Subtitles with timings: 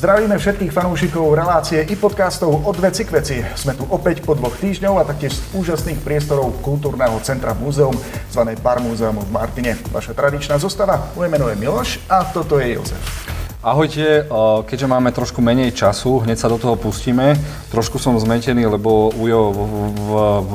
[0.00, 3.36] Zdravíme všetkých fanúšikov relácie i podcastov od veci k veci.
[3.52, 7.92] Sme tu opäť po dvoch týždňov a taktiež z úžasných priestorov kultúrneho centra Múzeum,
[8.32, 9.76] zvané Bar Múzeum v Martine.
[9.92, 13.39] Vaša tradičná zostava, moje meno je Miloš a toto je Jozef.
[13.60, 14.24] Ahojte,
[14.64, 17.36] keďže máme trošku menej času, hneď sa do toho pustíme.
[17.68, 19.58] Trošku som zmetený, lebo Ujo v,
[20.00, 20.10] v,
[20.48, 20.54] v,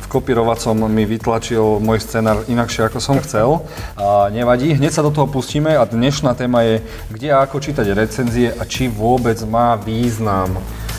[0.00, 3.68] v kopírovacom mi vytlačil môj scenár inakšie, ako som chcel.
[4.00, 6.80] A nevadí, hneď sa do toho pustíme a dnešná téma je,
[7.12, 10.56] kde a ako čítať recenzie a či vôbec má význam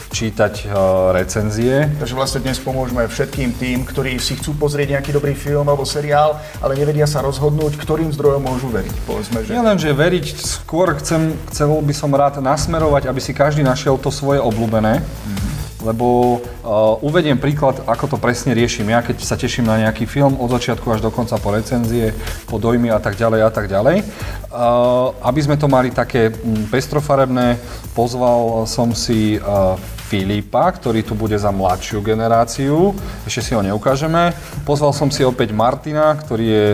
[0.10, 1.86] čítať uh, recenzie.
[2.02, 6.42] Takže vlastne dnes pomôžeme všetkým tým, ktorí si chcú pozrieť nejaký dobrý film alebo seriál,
[6.60, 8.96] ale nevedia sa rozhodnúť, ktorým zdrojom môžu veriť.
[9.06, 9.54] Povedzme, že...
[9.54, 14.02] Nie len, že veriť, skôr chcem, chcel by som rád nasmerovať, aby si každý našiel
[14.02, 15.02] to svoje obľúbené.
[15.02, 20.04] Mm-hmm lebo uh, uvediem príklad, ako to presne riešim ja, keď sa teším na nejaký
[20.04, 22.12] film od začiatku až do konca po recenzie,
[22.52, 24.04] po dojmy a tak ďalej a tak ďalej.
[24.52, 26.36] Uh, aby sme to mali také
[26.68, 27.56] pestrofarebné,
[27.96, 32.98] pozval som si uh, Filipa, ktorý tu bude za mladšiu generáciu.
[33.30, 34.34] Ešte si ho neukážeme.
[34.66, 36.68] Pozval som si opäť Martina, ktorý je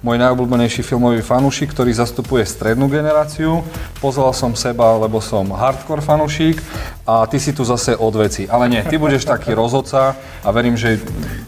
[0.00, 3.60] môj najobľúbenejší filmový fanúšik, ktorý zastupuje strednú generáciu.
[4.00, 6.64] Pozval som seba, lebo som hardcore fanúšik
[7.04, 8.48] a ty si tu zase od veci.
[8.48, 10.96] Ale nie, ty budeš taký rozhodca a verím, že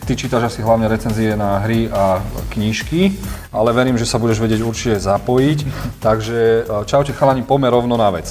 [0.04, 2.20] ty čítaš asi hlavne recenzie na hry a
[2.52, 3.16] knížky,
[3.48, 5.58] ale verím, že sa budeš vedieť určite zapojiť.
[6.04, 8.28] Takže čaute chalani, pomer rovno na vec.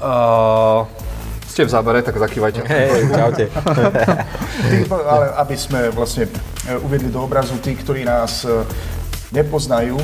[0.00, 0.84] Uh,
[1.50, 2.62] ste v zábere, tak zakývajte.
[2.62, 3.44] Hej, čaute.
[5.12, 8.62] ale aby sme vlastne e, uviedli do obrazu tí, ktorí nás e,
[9.34, 9.98] nepoznajú,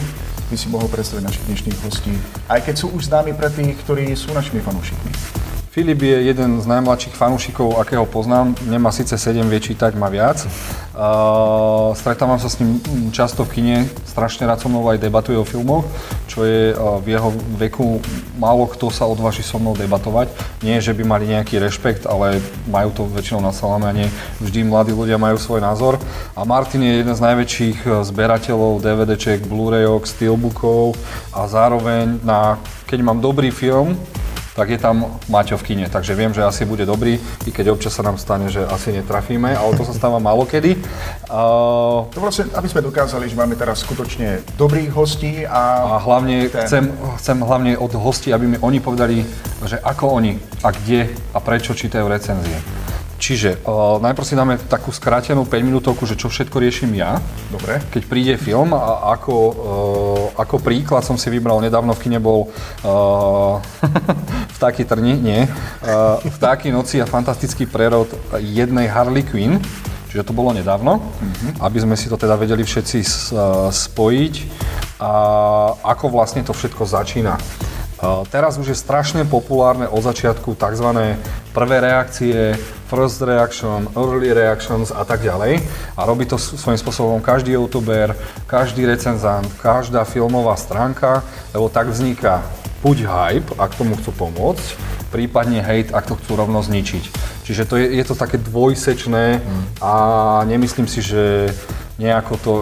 [0.51, 2.15] by si mohol predstaviť našich dnešných hostí,
[2.51, 5.36] aj keď sú už známi pre tých, ktorí sú našimi fanúšikmi.
[5.77, 8.57] Filip je jeden z najmladších fanúšikov, akého poznám.
[8.65, 10.41] Nemá síce 7, vie čítať, má viac.
[10.97, 12.81] Uh, stretávam sa s ním
[13.13, 13.79] často v kine,
[14.09, 15.85] strašne rád so mnou aj debatuje o filmoch,
[16.33, 17.29] čo je uh, v jeho
[17.61, 18.01] veku
[18.41, 20.33] málo kto sa odváži so mnou debatovať.
[20.65, 22.41] Nie, že by mali nejaký rešpekt, ale
[22.73, 24.09] majú to väčšinou na salame a nie
[24.41, 26.01] vždy mladí ľudia majú svoj názor.
[26.33, 30.97] A Martin je jeden z najväčších zberateľov DVDček, Blu-rayok, Steelbookov
[31.37, 32.57] a zároveň na,
[32.89, 34.01] keď mám dobrý film,
[34.57, 35.87] tak je tam Maťo v kine.
[35.93, 39.53] Takže viem, že asi bude dobrý, i keď občas sa nám stane, že asi netrafíme,
[39.53, 40.81] ale to sa stáva málo kedy.
[41.29, 45.85] Uh, to vlastne, aby sme dokázali, že máme teraz skutočne dobrých hostí a...
[45.85, 46.65] A hlavne ten...
[46.65, 46.85] chcem,
[47.21, 49.29] chcem hlavne od hostí, aby mi oni povedali,
[49.69, 52.86] že ako oni a kde a prečo čítajú recenzie.
[53.17, 57.17] Čiže uh, najprv si dáme takú skrátenú 5 minútovku, že čo všetko riešim ja.
[57.49, 57.81] Dobre.
[57.89, 62.53] Keď príde film a ako, uh, ako príklad som si vybral, nedávno v kine bol
[62.87, 63.59] uh,
[64.61, 65.49] Vtáky trni, nie.
[65.81, 69.61] Uh, Vtáky noci a fantastický prerod jednej Harley Quinn.
[70.07, 71.67] Čiže to bolo nedávno, uh-huh.
[71.67, 73.05] aby sme si to teda vedeli všetci
[73.69, 74.35] spojiť
[74.97, 75.13] a
[75.85, 77.37] ako vlastne to všetko začína.
[78.29, 80.89] Teraz už je strašne populárne od začiatku tzv.
[81.57, 82.53] prvé reakcie,
[82.93, 85.65] first reaction, early reactions a tak ďalej.
[85.97, 88.13] A robí to svojím spôsobom každý youtuber,
[88.45, 91.25] každý recenzant, každá filmová stránka,
[91.57, 92.45] lebo tak vzniká
[92.85, 94.67] buď hype, ak tomu chcú pomôcť,
[95.09, 97.05] prípadne hate, ak to chcú rovno zničiť.
[97.43, 99.41] Čiže to je, je to také dvojsečné
[99.81, 99.93] a
[100.45, 101.51] nemyslím si, že
[101.97, 102.53] nejako to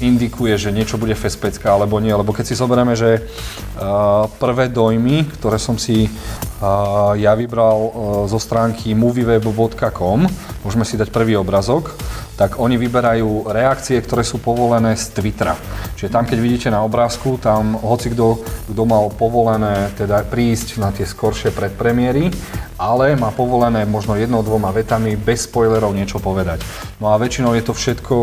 [0.00, 5.28] indikuje, že niečo bude fespecka alebo nie, lebo keď si zoberieme, že uh, prvé dojmy,
[5.38, 7.90] ktoré som si uh, ja vybral uh,
[8.26, 10.26] zo stránky movieweb.com,
[10.64, 11.92] môžeme si dať prvý obrazok,
[12.36, 15.54] tak oni vyberajú reakcie, ktoré sú povolené z Twittera.
[15.96, 18.40] Čiže tam, keď vidíte na obrázku, tam hoci kto,
[18.72, 22.32] kto mal povolené teda prísť na tie skoršie predpremiéry,
[22.80, 26.64] ale má povolené možno jednou, dvoma vetami bez spoilerov niečo povedať.
[26.98, 28.16] No a väčšinou je to všetko,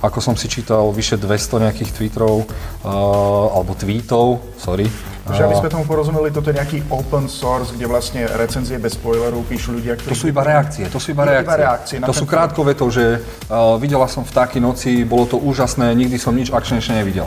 [0.00, 4.88] ako som si čítal, vyše 200 nejakých tweetov, uh, alebo tweetov, sorry,
[5.26, 9.42] Takže aby sme tomu porozumeli, toto je nejaký open source, kde vlastne recenzie bez spoilerov
[9.50, 10.14] píšu ľudia, ktorí...
[10.14, 11.50] To sú iba reakcie, to sú iba reakcie.
[11.50, 15.36] Iba reakcie to sú krátko vetou, že uh, videla som v taký noci, bolo to
[15.42, 17.26] úžasné, nikdy som nič akčnejšie nevidel.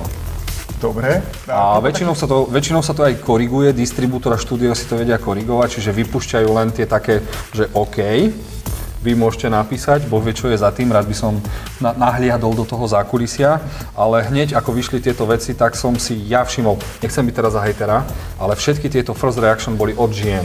[0.79, 1.19] Dobre.
[1.51, 4.95] A, a väčšinou, sa to, väčšinou sa to aj koriguje, distribútor a štúdio si to
[4.95, 7.19] vedia korigovať, čiže vypúšťajú len tie také,
[7.51, 7.99] že OK,
[8.99, 11.39] vy môžete napísať, Boh vie, čo je za tým, rád by som
[11.79, 13.63] na, nahliadol do toho zákulisia,
[13.95, 17.63] ale hneď ako vyšli tieto veci, tak som si ja všimol, nechcem byť teraz za
[17.63, 18.03] hejtera,
[18.35, 20.43] ale všetky tieto first reaction boli od žien.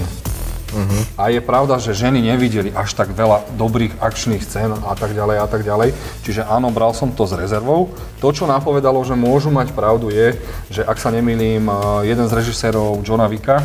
[0.75, 1.03] Uh-huh.
[1.15, 5.37] A je pravda, že ženy nevideli až tak veľa dobrých akčných scén a tak ďalej
[5.39, 5.95] a tak ďalej.
[6.27, 7.95] Čiže áno, bral som to s rezervou.
[8.19, 10.35] To, čo napovedalo, že môžu mať pravdu, je,
[10.75, 11.71] že ak sa nemýlim,
[12.03, 13.63] jeden z režisérov Johna Vicka,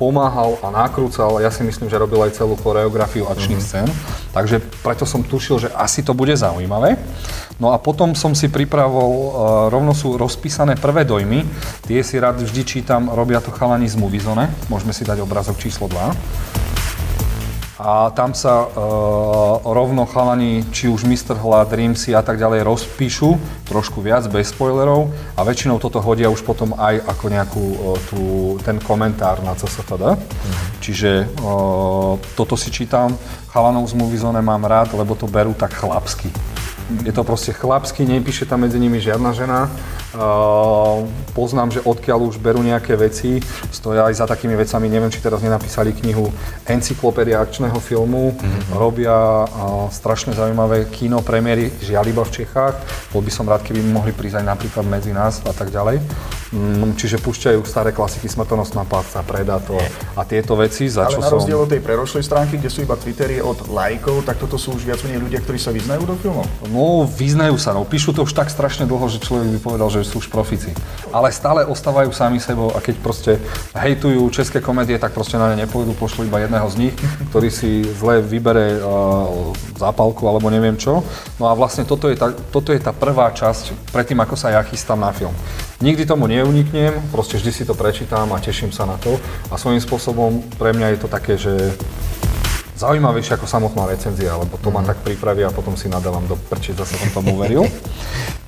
[0.00, 3.84] pomáhal a nakrúcal, ja si myslím, že robil aj celú choreografiu akčných mm-hmm.
[3.84, 6.96] scén, takže preto som tušil, že asi to bude zaujímavé.
[7.60, 9.30] No a potom som si pripravoval, uh,
[9.68, 11.44] rovno sú rozpísané prvé dojmy,
[11.84, 15.90] tie si rád vždy čítam, robia to chalani z Movizone, môžeme si dať obrazok číslo
[15.90, 16.57] 2
[17.78, 21.38] a tam sa uh, rovno chalani, či už Mr.
[21.38, 23.38] Hlad, Rimsy a tak ďalej rozpíšu
[23.70, 27.78] trošku viac, bez spoilerov a väčšinou toto hodia už potom aj ako nejakú uh,
[28.10, 28.22] tú,
[28.66, 30.18] ten komentár na CSFD.
[30.18, 30.66] Mm-hmm.
[30.82, 33.14] Čiže uh, toto si čítam,
[33.54, 36.34] chalanov z Moviezone mám rád, lebo to berú tak chlapsky.
[37.04, 39.68] Je to proste chlapsky, nepíše tam medzi nimi žiadna žena
[40.08, 41.04] Uh,
[41.36, 45.44] poznám, že odkiaľ už berú nejaké veci, stoja aj za takými vecami, neviem, či teraz
[45.44, 46.32] nenapísali knihu
[46.64, 48.72] Encyklopédia akčného filmu, mm-hmm.
[48.72, 52.80] robia uh, strašne zaujímavé kino premiéry, žiaľ iba v Čechách,
[53.12, 56.00] bol by som rád, keby mohli prísť aj napríklad medzi nás a tak ďalej.
[56.48, 59.84] Mm, čiže púšťajú staré klasiky Smrtonosná páca, Predator
[60.16, 62.96] a tieto veci, za Ale čo na rozdiel od tej prerošlej stránky, kde sú iba
[62.96, 66.48] Twittery od lajkov, tak toto sú už viac menej ľudia, ktorí sa vyznajú do filmov?
[66.64, 70.02] No, vyznajú sa, no píšu to už tak strašne dlho, že človek by povedal, že
[70.02, 70.74] sú už profici.
[71.14, 73.32] Ale stále ostávajú sami sebou a keď proste
[73.72, 76.94] hejtujú české komédie, tak proste na ne nepôjdu, pošlu iba jedného z nich,
[77.30, 81.04] ktorý si zle vybere uh, zápalku alebo neviem čo.
[81.36, 84.60] No a vlastne toto je, tá, toto je tá prvá časť predtým, ako sa ja
[84.64, 85.34] chystám na film.
[85.78, 89.14] Nikdy tomu neuniknem, proste vždy si to prečítam a teším sa na to.
[89.52, 91.54] A svojím spôsobom pre mňa je to také, že
[92.78, 94.88] zaujímavejšie ako samotná recenzia, lebo to ma mhm.
[94.94, 97.66] tak pripraví a potom si nadávam do prčiť, zase som tomu uveril.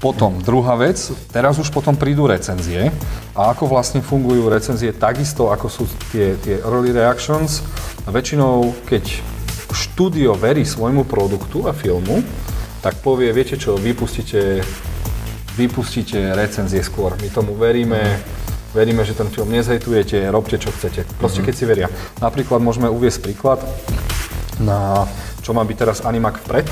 [0.01, 0.97] Potom druhá vec,
[1.29, 2.89] teraz už potom prídu recenzie
[3.37, 7.61] a ako vlastne fungujú recenzie takisto ako sú tie, tie early reactions.
[8.09, 9.21] Väčšinou, keď
[9.77, 12.25] štúdio verí svojmu produktu a filmu,
[12.81, 14.65] tak povie, viete čo, vypustíte
[15.61, 17.13] vypustíte recenzie skôr.
[17.21, 18.01] My tomu veríme,
[18.73, 21.05] veríme, že ten film nezhejtujete, robte čo chcete.
[21.21, 21.89] Proste keď si veria.
[22.25, 23.61] Napríklad môžeme uviesť príklad
[24.61, 25.09] na
[25.41, 26.69] čo má byť teraz Animak vpred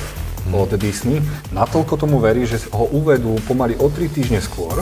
[0.48, 1.20] od Disney.
[1.52, 4.80] Natoľko tomu verí, že ho uvedú pomaly o 3 týždne skôr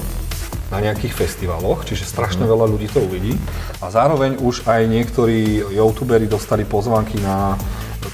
[0.71, 2.51] na nejakých festivaloch, čiže strašne mm.
[2.51, 3.39] veľa ľudí to uvidí.
[3.83, 7.55] A zároveň už aj niektorí youtuberi dostali pozvanky na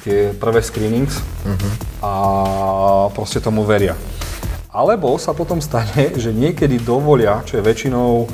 [0.05, 1.73] tie prvé screenings mm-hmm.
[2.01, 2.13] a
[3.13, 3.93] proste tomu veria.
[4.73, 8.25] Alebo sa potom stane, že niekedy dovolia, čo je väčšinou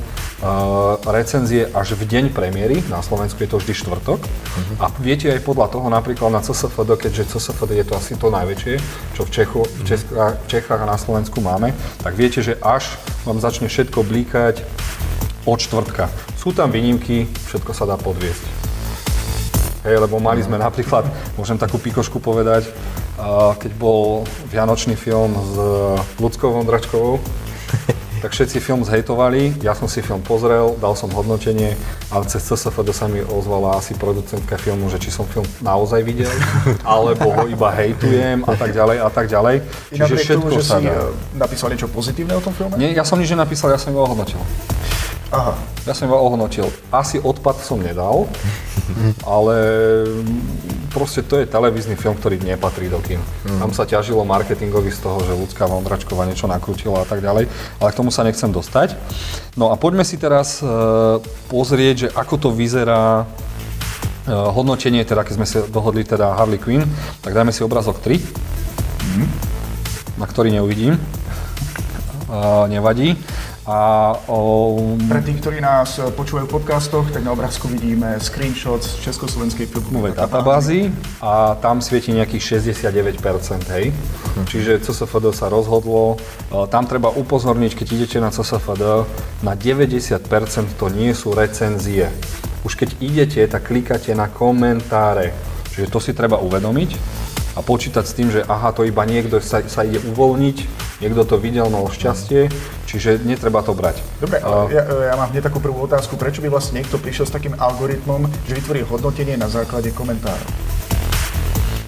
[1.03, 4.19] recenzie až v deň premiéry, na Slovensku je to vždy štvrtok.
[4.23, 4.75] Uh-huh.
[4.79, 8.75] A viete aj podľa toho napríklad na CSFD, keďže CSFD je to asi to najväčšie,
[9.19, 12.95] čo v, Čechu, v, Českách, v Čechách a na Slovensku máme, tak viete, že až
[13.27, 14.63] vám začne všetko blíkať
[15.43, 16.07] od štvrtka.
[16.39, 18.43] Sú tam výnimky, všetko sa dá podviesť.
[19.83, 21.07] Hej, lebo mali sme napríklad,
[21.39, 22.67] môžem takú pikošku povedať,
[23.59, 25.53] keď bol Vianočný film s
[26.19, 27.19] Ľudskou Vondračkovou,
[28.19, 31.79] tak všetci film zhejtovali, ja som si film pozrel, dal som hodnotenie,
[32.11, 36.31] ale cez CSFD sa mi ozvala asi producentka filmu, že či som film naozaj videl,
[36.83, 39.55] alebo ho iba hejtujem a tak ďalej a tak ďalej.
[39.95, 41.15] Čiže všetko tomu, že sa si dá.
[41.39, 42.75] napísal niečo pozitívne o tom filme?
[42.75, 44.39] Nie, ja som nič nenapísal, ja som ho ohodnotil.
[45.29, 45.53] Aha.
[45.85, 46.67] Ja som iba ohodnotil.
[46.89, 48.27] Asi odpad som nedal,
[49.25, 49.55] ale
[50.89, 53.21] proste to je televízny film, ktorý nepatrí do kin.
[53.45, 53.61] Mm.
[53.61, 57.47] Tam sa ťažilo marketingovi z toho, že ľudská Vondračková niečo nakrútila a tak ďalej,
[57.79, 58.97] ale k tomu sa nechcem dostať.
[59.55, 65.33] No a poďme si teraz uh, pozrieť, že ako to vyzerá uh, hodnotenie, teda keď
[65.37, 66.83] sme sa dohodli teda Harley Quinn,
[67.21, 69.27] tak dajme si obrazok 3, mm.
[70.17, 70.97] na ktorý neuvidím.
[72.29, 73.17] Uh, nevadí.
[73.69, 74.97] A o...
[74.97, 80.17] Pre tých, ktorí nás počúvajú v podcastoch, tak na obrázku vidíme screenshot z Československej filmovej
[80.17, 80.89] databázy
[81.21, 83.21] a tam svieti nejakých 69%,
[83.77, 83.93] hej.
[83.93, 84.45] Hm.
[84.49, 86.17] Čiže CSFD sa rozhodlo,
[86.49, 89.05] e, tam treba upozorniť, keď idete na CSFD,
[89.45, 92.09] na 90% to nie sú recenzie.
[92.65, 95.29] Už keď idete, tak klikáte na komentáre.
[95.77, 96.97] Čiže to si treba uvedomiť
[97.53, 101.35] a počítať s tým, že aha, to iba niekto sa, sa ide uvoľniť, niekto to
[101.39, 102.51] videl, mal šťastie,
[102.89, 104.01] Čiže netreba to brať.
[104.17, 106.17] Dobre, uh, ja, ja mám hneď takú prvú otázku.
[106.17, 110.49] Prečo by vlastne niekto prišiel s takým algoritmom, že vytvorí hodnotenie na základe komentárov?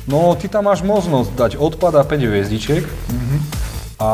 [0.05, 3.39] No, ty tam máš možnosť dať odpad a 5 hviezdičiek mm-hmm.
[3.97, 4.11] a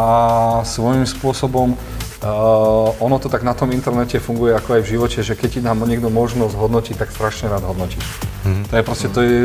[0.63, 1.75] svojím spôsobom
[2.17, 5.61] Uh, ono to tak na tom internete funguje ako aj v živote, že keď ti
[5.61, 8.01] dá niekto možnosť hodnotiť, tak strašne rád hodnotíš.
[8.41, 8.65] Mm-hmm.
[8.65, 9.37] To je proste, to je,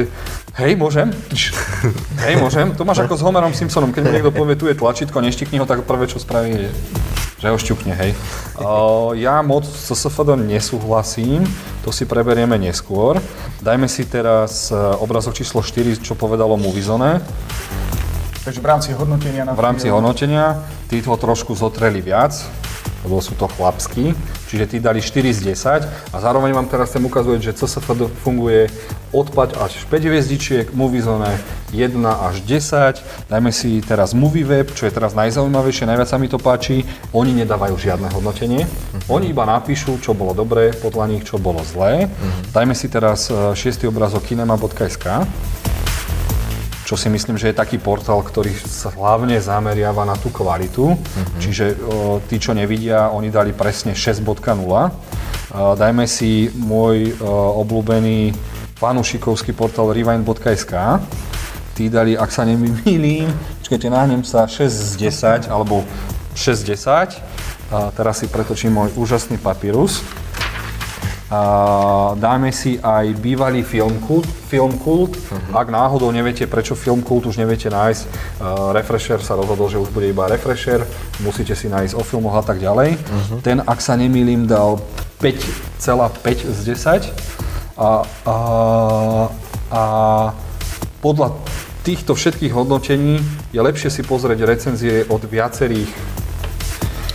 [0.57, 1.13] hej, môžem?
[2.25, 2.73] hej, môžem?
[2.73, 5.69] To máš ako s Homerom Simpsonom, keď mi niekto povie, tu je tlačítko, neštikni ho,
[5.69, 6.73] tak prvé, čo spraví, je,
[7.45, 8.17] že ho šťukne, hej.
[8.57, 11.45] Uh, ja moc s SFD nesúhlasím,
[11.85, 13.21] to si preberieme neskôr.
[13.61, 17.21] Dajme si teraz obrazok číslo 4, čo povedalo Movizone.
[18.43, 20.59] Takže v rámci hodnotenia na V rámci hodnotenia,
[20.91, 22.35] tí ho trošku zotreli viac,
[23.03, 24.15] lebo sú to chlapskí,
[24.49, 28.71] čiže tí dali 4 z 10 a zároveň vám teraz chcem ukazovať, že CSFD funguje
[29.13, 31.37] odpať až 5 hviezdičiek, Moviezone
[31.73, 33.29] 1 až 10.
[33.29, 36.85] Dajme si teraz MovieWeb, čo je teraz najzaujímavejšie, najviac sa mi to páči.
[37.13, 38.65] Oni nedávajú žiadne hodnotenie.
[38.65, 39.21] Uh-huh.
[39.21, 42.09] Oni iba napíšu, čo bolo dobré, podľa nich, čo bolo zlé.
[42.09, 42.33] Uh-huh.
[42.57, 45.29] Dajme si teraz e, šiestý obrazok kinema.sk
[46.83, 50.99] čo si myslím, že je taký portál, ktorý sa hlavne zameriava na tú kvalitu.
[50.99, 51.39] Uh-huh.
[51.39, 54.27] Čiže o, tí, čo nevidia, oni dali presne 6.0.
[55.55, 58.35] dajme si môj o, obľúbený
[58.83, 60.75] fanúšikovský portál rewind.sk.
[61.73, 63.31] Tí dali, ak sa nemýlim,
[63.63, 64.93] počkajte, náhnem sa 6 z
[65.47, 65.87] 10, alebo
[66.35, 67.73] 6 z 10.
[67.73, 70.05] A teraz si pretočím môj úžasný papírus.
[72.19, 74.29] Dáme si aj bývalý filmkult.
[74.53, 75.17] filmkult.
[75.17, 75.57] Uh-huh.
[75.57, 80.13] Ak náhodou neviete, prečo filmkult už neviete nájsť, uh, Refresher sa rozhodol, že už bude
[80.13, 80.85] iba Refresher,
[81.25, 83.01] musíte si nájsť o filmoch a tak ďalej.
[83.01, 83.41] Uh-huh.
[83.41, 84.85] Ten, ak sa nemýlim, dal
[85.25, 87.81] 5,5 z 10.
[87.81, 88.37] A, a,
[89.73, 89.83] a
[91.01, 91.33] podľa
[91.83, 93.19] týchto všetkých hodnotení
[93.51, 95.89] je lepšie si pozrieť recenzie od viacerých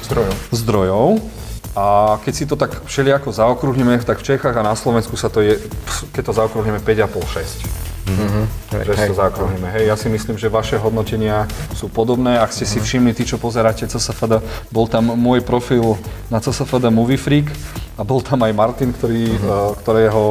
[0.10, 0.36] zdrojov.
[0.52, 1.37] zdrojov
[1.78, 5.46] a keď si to tak všelijako zaokrúhneme, tak v Čechách a na Slovensku sa to
[5.46, 5.62] je,
[6.10, 7.86] keď to zaokrúhneme 5,5-6.
[8.08, 8.46] Mm-hmm.
[8.82, 9.68] Že hej, to zaokrúhneme.
[9.70, 11.46] Hej, ja si myslím, že vaše hodnotenia
[11.78, 12.42] sú podobné.
[12.42, 12.86] Ak ste si mhm.
[12.88, 14.42] všimli, tí, čo pozeráte CSFD,
[14.74, 16.02] bol tam môj profil
[16.34, 17.54] na CSFD Movie Freak
[17.94, 19.46] a bol tam aj Martin, ktorý, mm-hmm.
[19.46, 20.24] uh, ktorého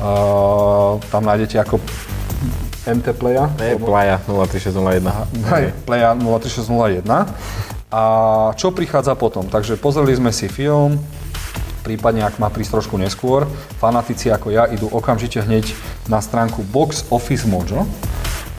[0.00, 1.76] uh, tam nájdete ako
[2.88, 3.50] MT Playa.
[3.58, 5.04] Ne, Playa 03601.
[5.50, 7.75] Hej, Playa 03601.
[7.96, 8.02] A
[8.60, 9.48] čo prichádza potom?
[9.48, 11.00] Takže pozreli sme si film,
[11.80, 13.48] prípadne ak má prísť trošku neskôr,
[13.80, 15.72] fanatici ako ja idú okamžite hneď
[16.04, 17.88] na stránku Box Office Mojo,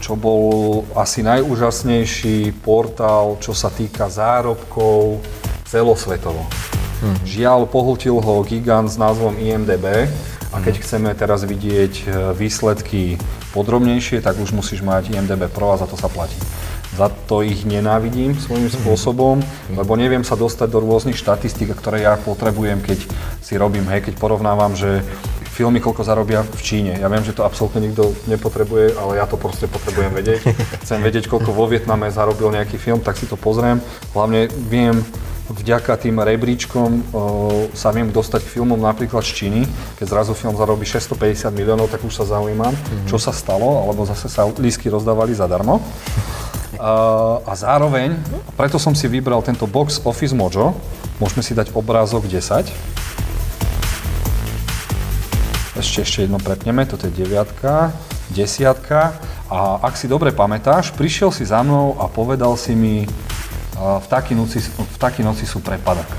[0.02, 5.22] čo bol asi najúžasnejší portál, čo sa týka zárobkov
[5.70, 6.42] celosvetovo.
[7.06, 7.14] Hmm.
[7.22, 10.10] Žiaľ, pohltil ho gigant s názvom IMDB
[10.50, 10.84] a keď hmm.
[10.88, 12.04] chceme teraz vidieť e,
[12.34, 13.22] výsledky
[13.54, 16.42] podrobnejšie, tak už musíš mať IMDB Pro a za to sa platí.
[16.98, 19.38] Za to ich nenávidím svojím spôsobom,
[19.70, 23.06] lebo neviem sa dostať do rôznych štatistík, ktoré ja potrebujem, keď
[23.38, 25.06] si robím, hej, keď porovnávam, že
[25.58, 26.94] filmy koľko zarobia v Číne.
[26.98, 30.42] Ja viem, že to absolútne nikto nepotrebuje, ale ja to proste potrebujem vedieť.
[30.86, 33.82] Chcem vedieť, koľko vo Vietname zarobil nejaký film, tak si to pozriem.
[34.14, 35.02] Hlavne viem,
[35.50, 37.22] vďaka tým rebríčkom o,
[37.74, 39.62] sa viem dostať k filmom napríklad z Číny.
[39.98, 43.08] Keď zrazu film zarobí 650 miliónov, tak už sa zaujímam, mm-hmm.
[43.10, 45.82] čo sa stalo, alebo zase sa lísky rozdávali zadarmo.
[46.78, 48.14] A zároveň,
[48.54, 50.78] preto som si vybral tento Box Office Mojo,
[51.18, 52.70] môžeme si dať obrázok 10.
[55.78, 57.94] Ešte, ešte jedno prepneme, toto je deviatka,
[58.34, 59.14] desiatka.
[59.48, 63.06] A ak si dobre pamätáš, prišiel si za mnou a povedal si mi,
[63.78, 66.10] v taký noci, v taký noci sú prepadak.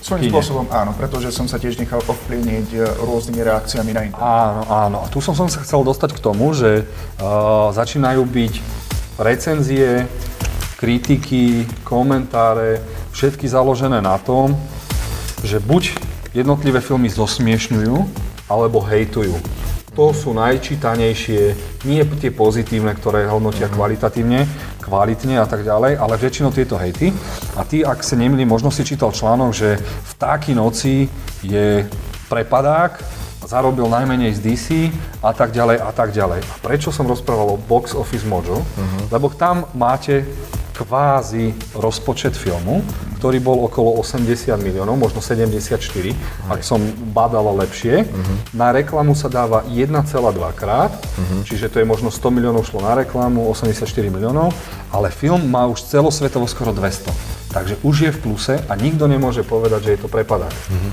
[0.00, 4.24] Svojím spôsobom áno, pretože som sa tiež nechal ovplyvniť e, rôznymi reakciami na internet.
[4.24, 4.96] Áno, áno.
[5.04, 6.88] A tu som, som sa chcel dostať k tomu, že
[7.20, 8.54] uh, začínajú byť
[9.18, 10.06] recenzie,
[10.78, 12.78] kritiky, komentáre,
[13.10, 14.54] všetky založené na tom,
[15.42, 15.98] že buď
[16.30, 17.96] jednotlivé filmy zosmiešňujú,
[18.46, 19.34] alebo hejtujú.
[19.98, 23.74] To sú najčítanejšie, nie tie pozitívne, ktoré hodnotia mhm.
[23.74, 24.40] kvalitatívne,
[24.78, 27.10] kvalitne a tak ďalej, ale väčšinou tieto hejty.
[27.58, 31.10] A ty, ak sa nemýlim, možno si čítal článok, že v táky noci
[31.42, 31.82] je
[32.30, 33.02] prepadák,
[33.48, 34.66] zarobil najmenej z DC
[35.24, 36.44] a tak ďalej a tak ďalej.
[36.44, 38.60] A prečo som rozprával o Box Office Mojo?
[38.60, 39.00] Uh-huh.
[39.08, 40.28] Lebo tam máte
[40.76, 42.84] kvázi rozpočet filmu,
[43.18, 46.54] ktorý bol okolo 80 miliónov, možno 74, Aj.
[46.54, 46.78] ak som
[47.10, 48.06] badal lepšie.
[48.06, 48.36] Uh-huh.
[48.54, 49.90] Na reklamu sa dáva 1,2
[50.54, 51.42] krát, uh-huh.
[51.42, 54.54] čiže to je možno 100 miliónov šlo na reklamu, 84 miliónov,
[54.94, 57.37] ale film má už celosvetovo skoro 200.
[57.48, 60.52] Takže už je v pluse a nikto nemôže povedať, že je to prepadák.
[60.52, 60.92] Mm-hmm.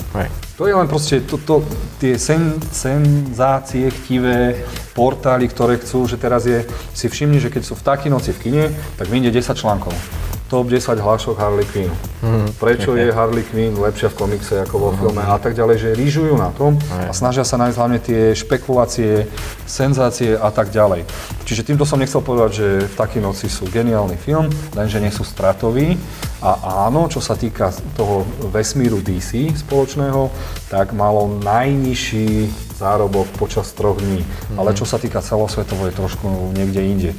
[0.55, 1.67] To je len proste to, to,
[2.00, 4.63] tie sen, senzácie, chtivé
[4.95, 6.63] portály, ktoré chcú, že teraz je,
[6.95, 10.69] si všimni, že keď sú v taký noci v kine, tak vyjde 10 článkov top
[10.69, 11.89] 10 hlášok Harley Quinn.
[12.21, 14.97] Mm, Prečo je Harley Quinn lepšia v komikse ako vo mm.
[15.01, 19.25] filme a tak ďalej, že rýžujú na tom a snažia sa nájsť hlavne tie špekulácie,
[19.65, 21.05] senzácie a tak ďalej.
[21.49, 25.25] Čiže týmto som nechcel povedať, že v taký noci sú geniálny film, lenže nie sú
[25.25, 25.97] stratoví.
[26.45, 28.21] A áno, čo sa týka toho
[28.53, 30.29] vesmíru DC spoločného,
[30.69, 34.21] tak malo najnižší zárobok počas troch dní.
[34.21, 34.61] Mm.
[34.61, 37.11] Ale čo sa týka celosvetovo, je trošku niekde inde.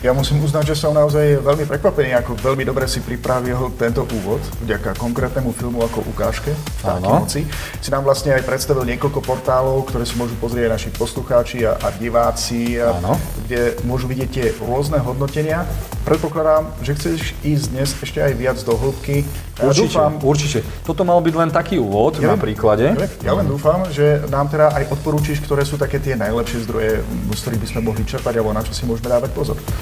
[0.00, 4.40] Ja musím uznať, že som naozaj veľmi prekvapený, ako veľmi dobre si pripravil tento úvod,
[4.64, 7.44] vďaka konkrétnemu filmu ako ukážke v noci.
[7.84, 11.76] Si nám vlastne aj predstavil niekoľko portálov, ktoré si môžu pozrieť aj naši poslucháči a,
[11.76, 12.96] a diváci, a,
[13.44, 15.68] kde môžu vidieť tie rôzne hodnotenia.
[16.08, 19.28] Predpokladám, že chceš ísť dnes ešte aj viac do hĺbky.
[19.60, 20.58] Ja určite, dúfam, určite.
[20.80, 22.96] Toto mal byť len taký úvod ja na len, príklade.
[23.20, 27.40] Ja len dúfam, že nám teda aj odporúčiš, ktoré sú také tie najlepšie zdroje, z
[27.44, 29.60] ktorých by sme mohli čerpať, alebo na čo si môžeme dávať pozor.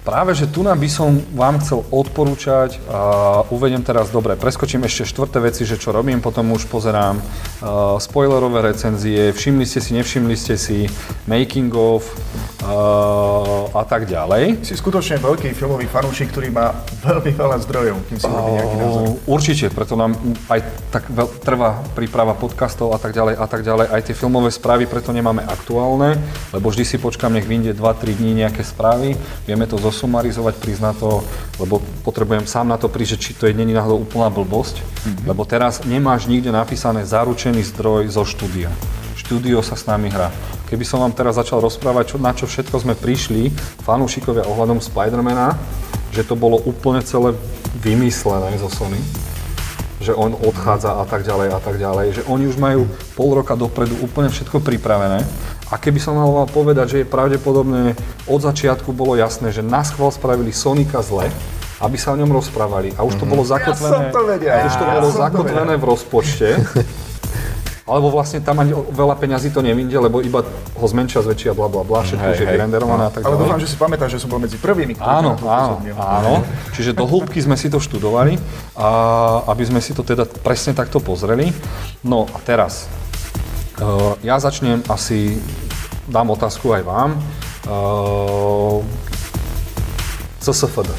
[0.00, 3.00] Práve, že tu by som vám chcel odporúčať a
[3.52, 8.72] uvedem teraz dobre, preskočím ešte štvrté veci, že čo robím, potom už pozerám uh, spoilerové
[8.72, 10.88] recenzie, všimli ste si, nevšimli ste si,
[11.28, 12.08] making of
[12.64, 14.64] uh, a tak ďalej.
[14.64, 16.72] Si skutočne veľký filmový fanúšik, ktorý má
[17.04, 19.04] veľmi veľa zdrojov, kým si robí nejaký názor.
[19.28, 20.16] Určite, preto nám
[20.48, 23.86] aj tak veľ, trvá príprava podcastov a tak ďalej a tak ďalej.
[23.92, 26.16] Aj tie filmové správy preto nemáme aktuálne,
[26.56, 29.12] lebo vždy si počkám, nech vyjde 2-3 dní nejaké správy,
[29.44, 31.20] vieme to zosumarizovať, na to,
[31.58, 35.26] lebo potrebujem sám na to prísť, či to je není náhodou úplná blbosť, mm-hmm.
[35.26, 38.70] lebo teraz nemáš nikde napísané zaručený zdroj zo štúdia.
[39.18, 40.30] Štúdio sa s nami hrá.
[40.70, 43.50] Keby som vám teraz začal rozprávať, čo, na čo všetko sme prišli,
[43.82, 45.58] fanúšikovia ohľadom Spidermana,
[46.14, 47.34] že to bolo úplne celé
[47.82, 48.98] vymyslené zo Sony,
[50.00, 53.52] že on odchádza a tak ďalej a tak ďalej, že oni už majú pol roka
[53.58, 55.26] dopredu úplne všetko pripravené
[55.70, 57.94] a keby som mal povedať, že je pravdepodobné,
[58.26, 61.30] od začiatku bolo jasné, že na schvál spravili Sonika zle,
[61.78, 62.90] aby sa o ňom rozprávali.
[62.98, 63.30] A už to mhm.
[63.30, 66.48] bolo zakotvené, ja to vedia, už to ja bolo zakotvené v rozpočte.
[67.90, 71.82] Alebo vlastne tam ani veľa peňazí to nevinde, lebo iba ho zmenšia, zväčšia, bla bla
[71.82, 73.34] bla, všetko už je vyrenderované a tak ďalej.
[73.34, 76.32] Ale dúfam, že si pamätáš, že som bol medzi prvými, ktorí Áno, áno, áno.
[76.70, 78.38] Čiže do hĺbky sme si to študovali,
[78.78, 78.86] a
[79.50, 81.50] aby sme si to teda presne takto pozreli.
[82.06, 82.86] No a teraz,
[84.20, 85.40] ja začnem asi,
[86.04, 87.10] dám otázku aj vám.
[87.64, 88.84] Uh,
[90.40, 90.92] CSFD,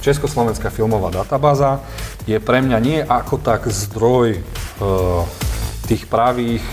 [0.00, 1.80] Československá filmová databáza,
[2.24, 5.24] je pre mňa nie ako tak zdroj uh,
[5.88, 6.64] tých pravých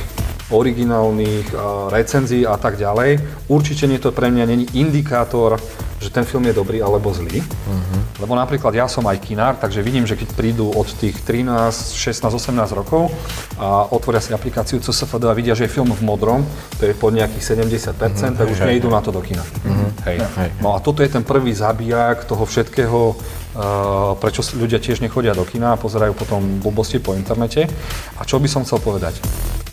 [0.49, 1.53] originálnych
[1.93, 3.21] recenzií a tak ďalej.
[3.49, 5.61] Určite nie to pre mňa není indikátor
[5.99, 7.43] že ten film je dobrý alebo zlý.
[7.43, 7.99] Uh-huh.
[8.23, 11.51] Lebo napríklad ja som aj kinár, takže vidím, že keď prídu od tých 13,
[11.95, 13.11] 16, 18 rokov
[13.59, 16.47] a otvoria si aplikáciu CSFD a vidia, že je film v modrom,
[16.79, 18.39] to je pod nejakých 70%, uh-huh.
[18.39, 19.43] tak už nejdú na to do kina.
[19.43, 19.91] Uh-huh.
[20.07, 20.23] Hej.
[20.23, 20.49] Hej.
[20.63, 25.43] No a toto je ten prvý zabijak toho všetkého, uh, prečo ľudia tiež nechodia do
[25.43, 27.67] kina a pozerajú potom blbosti po internete.
[28.15, 29.19] A čo by som chcel povedať?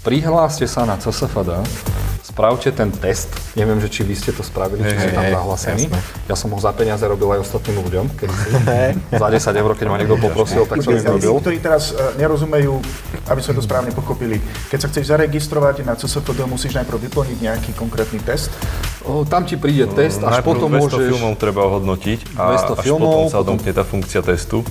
[0.07, 1.67] Prihláste sa na CSFD,
[2.23, 3.27] spravte ten test.
[3.59, 5.91] Neviem, že či vy ste to spravili, či ste tam zahlásení.
[6.31, 8.31] Ja som ho za peniaze robil aj ostatným ľuďom, keď
[9.11, 11.43] za 10 eur, keď ma niekto poprosil, tak som im robil.
[11.43, 12.79] Ktorí teraz uh, nerozumejú,
[13.27, 14.39] aby sme to správne pochopili.
[14.71, 18.55] Keď sa chceš zaregistrovať na CSFD, musíš najprv vyplniť nejaký konkrétny test?
[19.03, 21.03] O, tam ti príde test, až najprv potom 200 môžeš...
[21.03, 24.63] filmov treba hodnotiť a 200 až filmov, potom sa odomkne tá funkcia testu.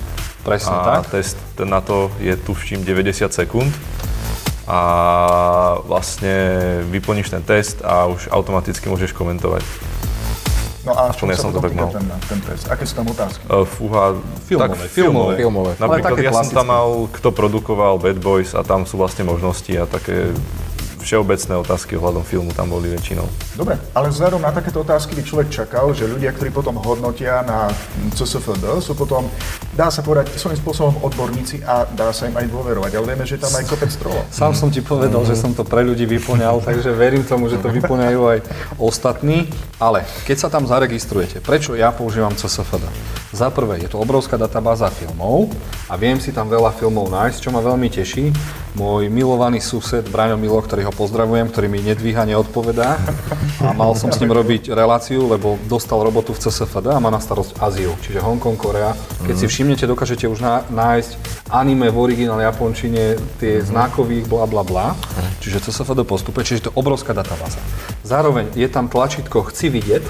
[0.48, 1.12] Presne a tak.
[1.12, 3.68] test na to je tuším 90 sekúnd
[4.66, 4.80] a
[5.86, 6.34] vlastne
[6.90, 9.62] vyplníš ten test a už automaticky môžeš komentovať.
[10.86, 11.90] No a čo ja som to tak mal.
[11.90, 12.70] Ten, ten test?
[12.70, 13.42] Aké sú tam otázky?
[13.50, 15.34] Uh, fúha, filmové, tak, filmové.
[15.34, 15.72] filmové.
[15.82, 16.54] Napríklad ja klasické.
[16.54, 20.30] som tam mal, kto produkoval Bad Boys a tam sú vlastne možnosti a také
[21.06, 23.30] všeobecné otázky ohľadom filmu tam boli väčšinou.
[23.54, 27.70] Dobre, ale vzhľadom na takéto otázky by človek čakal, že ľudia, ktorí potom hodnotia na
[28.10, 29.30] CSFD, sú potom,
[29.78, 32.90] dá sa povedať, svojím spôsobom odborníci a dá sa im aj dôverovať.
[32.98, 34.26] Ale vieme, že tam aj kopec trolov.
[34.34, 37.70] Sám som ti povedal, že som to pre ľudí vyplňal, takže verím tomu, že to
[37.70, 38.38] vyplňajú aj
[38.82, 39.46] ostatní.
[39.78, 42.82] Ale keď sa tam zaregistrujete, prečo ja používam CSFD?
[43.36, 45.52] Za prvé, je to obrovská databáza filmov
[45.86, 48.32] a viem si tam veľa filmov nájsť, čo ma veľmi teší.
[48.76, 52.96] Môj milovaný sused Braňo Milo, ktorý ho pozdravujem, ktorý mi nedvíha, neodpovedá.
[53.60, 57.20] A mal som s ním robiť reláciu, lebo dostal robotu v CSFD a má na
[57.20, 58.96] starosť Aziu, čiže Hongkong, Korea.
[59.28, 60.40] Keď si všimnete, dokážete už
[60.72, 61.10] nájsť
[61.52, 64.86] anime v originál japončine, tie znakových bla bla bla.
[65.44, 67.60] Čiže CSFD postupuje, čiže to je obrovská databáza.
[68.02, 70.02] Zároveň je tam tlačítko chci vidieť,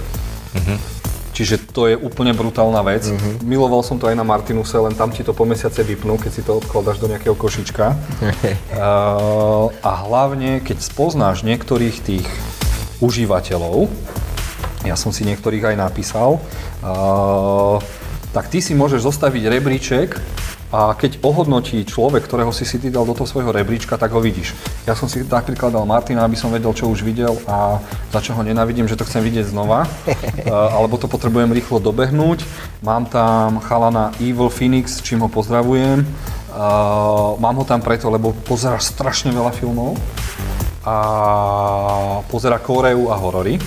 [1.37, 3.13] Čiže to je úplne brutálna vec.
[3.13, 3.45] Uh-huh.
[3.45, 6.41] Miloval som to aj na Martinuse, len tam ti to po mesiace vypnú, keď si
[6.41, 7.93] to odkladáš do nejakého košička.
[7.93, 12.27] uh, a hlavne, keď spoznáš niektorých tých
[13.05, 13.93] užívateľov,
[14.89, 16.41] ja som si niektorých aj napísal,
[16.81, 17.77] uh,
[18.33, 20.17] tak ty si môžeš zostaviť rebríček
[20.75, 24.19] a keď ohodnotí človek, ktorého si si ty dal do toho svojho rebríčka, tak ho
[24.19, 24.51] vidíš.
[24.83, 27.79] Ja som si napríklad dal Martina, aby som vedel, čo už videl a
[28.11, 29.87] za čo ho nenávidím, že to chcem vidieť znova.
[30.77, 32.43] alebo to potrebujem rýchlo dobehnúť.
[32.83, 36.03] Mám tam chalana Evil Phoenix, čím ho pozdravujem.
[37.39, 39.95] mám ho tam preto, lebo pozera strašne veľa filmov
[40.87, 40.97] a
[42.31, 43.59] pozera Koreu a horory.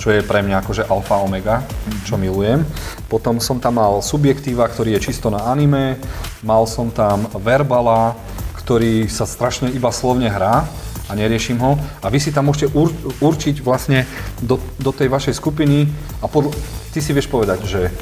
[0.00, 1.60] Čo je pre mňa akože alfa omega,
[2.08, 2.64] čo milujem.
[3.12, 6.00] Potom som tam mal Subjektíva, ktorý je čisto na anime,
[6.40, 8.16] mal som tam Verbala,
[8.56, 10.64] ktorý sa strašne iba slovne hrá
[11.04, 11.76] a neriešim ho.
[12.00, 12.88] A vy si tam môžete ur,
[13.20, 14.08] určiť vlastne
[14.40, 15.84] do, do tej vašej skupiny
[16.24, 16.56] a podľa,
[16.96, 17.92] ty si vieš povedať, že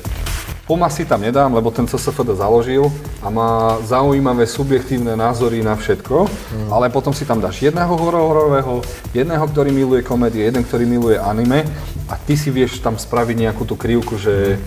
[0.68, 2.92] Poma si tam nedám, lebo ten CSFD založil
[3.24, 6.68] a má zaujímavé subjektívne názory na všetko, mm.
[6.68, 8.84] ale potom si tam dáš jedného hororového,
[9.16, 11.64] jedného, ktorý miluje komédie, jeden, ktorý miluje anime
[12.12, 14.60] a ty si vieš tam spraviť nejakú tú krivku, že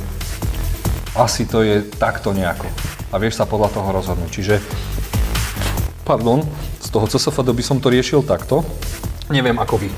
[1.13, 2.65] asi to je takto nejako.
[3.13, 4.31] A vieš sa podľa toho rozhodnúť.
[4.33, 4.55] Čiže,
[6.01, 6.41] pardon,
[6.81, 8.65] z toho CSFD by som to riešil takto.
[9.29, 9.93] Neviem ako vy.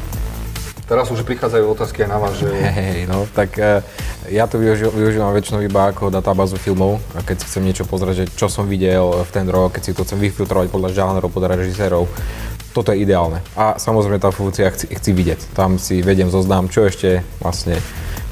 [0.83, 2.51] Teraz už prichádzajú otázky aj na vás, že...
[2.51, 3.79] Hej, no, tak uh,
[4.27, 8.15] ja to využívam, využívam väčšinou iba ako databázu filmov a keď si chcem niečo pozrieť,
[8.23, 11.63] že čo som videl v ten rok, keď si to chcem vyfiltrovať podľa žánrov, podľa
[11.63, 12.03] režisérov,
[12.75, 13.39] toto je ideálne.
[13.55, 15.55] A samozrejme tá funkcia chci, chci vidieť.
[15.55, 17.79] Tam si vediem zoznám, čo ešte vlastne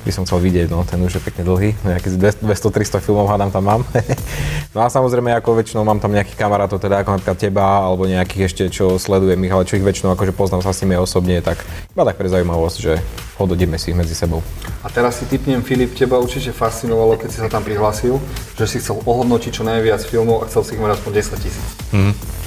[0.01, 3.63] by som chcel vidieť, no ten už je pekne dlhý, nejakých 200-300 filmov hádam tam
[3.63, 3.81] mám.
[4.75, 8.41] no a samozrejme ako väčšinou mám tam nejakých kamarátov, teda ako napríklad teba, alebo nejakých
[8.49, 11.61] ešte, čo sledujem ich, ale čo ich väčšinou akože poznám sa s nimi osobne, tak
[11.93, 12.97] iba tak pre zaujímavosť, že
[13.37, 14.41] hodnotíme si ich medzi sebou.
[14.81, 18.17] A teraz si typnem, Filip, teba určite fascinovalo, keď si sa tam prihlásil,
[18.57, 21.67] že si chcel ohodnotiť čo najviac filmov a chcel si ich mať aspoň 10 tisíc.
[21.93, 22.40] Mm-hmm.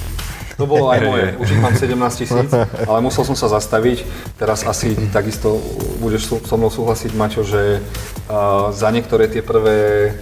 [0.55, 1.27] To bolo aj moje.
[1.35, 2.49] Už ich mám 17 tisíc,
[2.87, 4.07] ale musel som sa zastaviť.
[4.39, 5.59] Teraz asi takisto
[5.99, 7.83] budeš so mnou súhlasiť, Maťo, že
[8.31, 10.15] uh, za niektoré tie prvé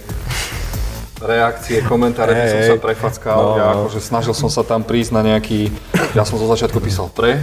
[1.24, 3.38] reakcie, komentáre, hey, som sa prefackal.
[3.38, 5.72] No, ja akože snažil som sa tam prísť na nejaký,
[6.12, 7.40] ja som zo začiatku písal pre,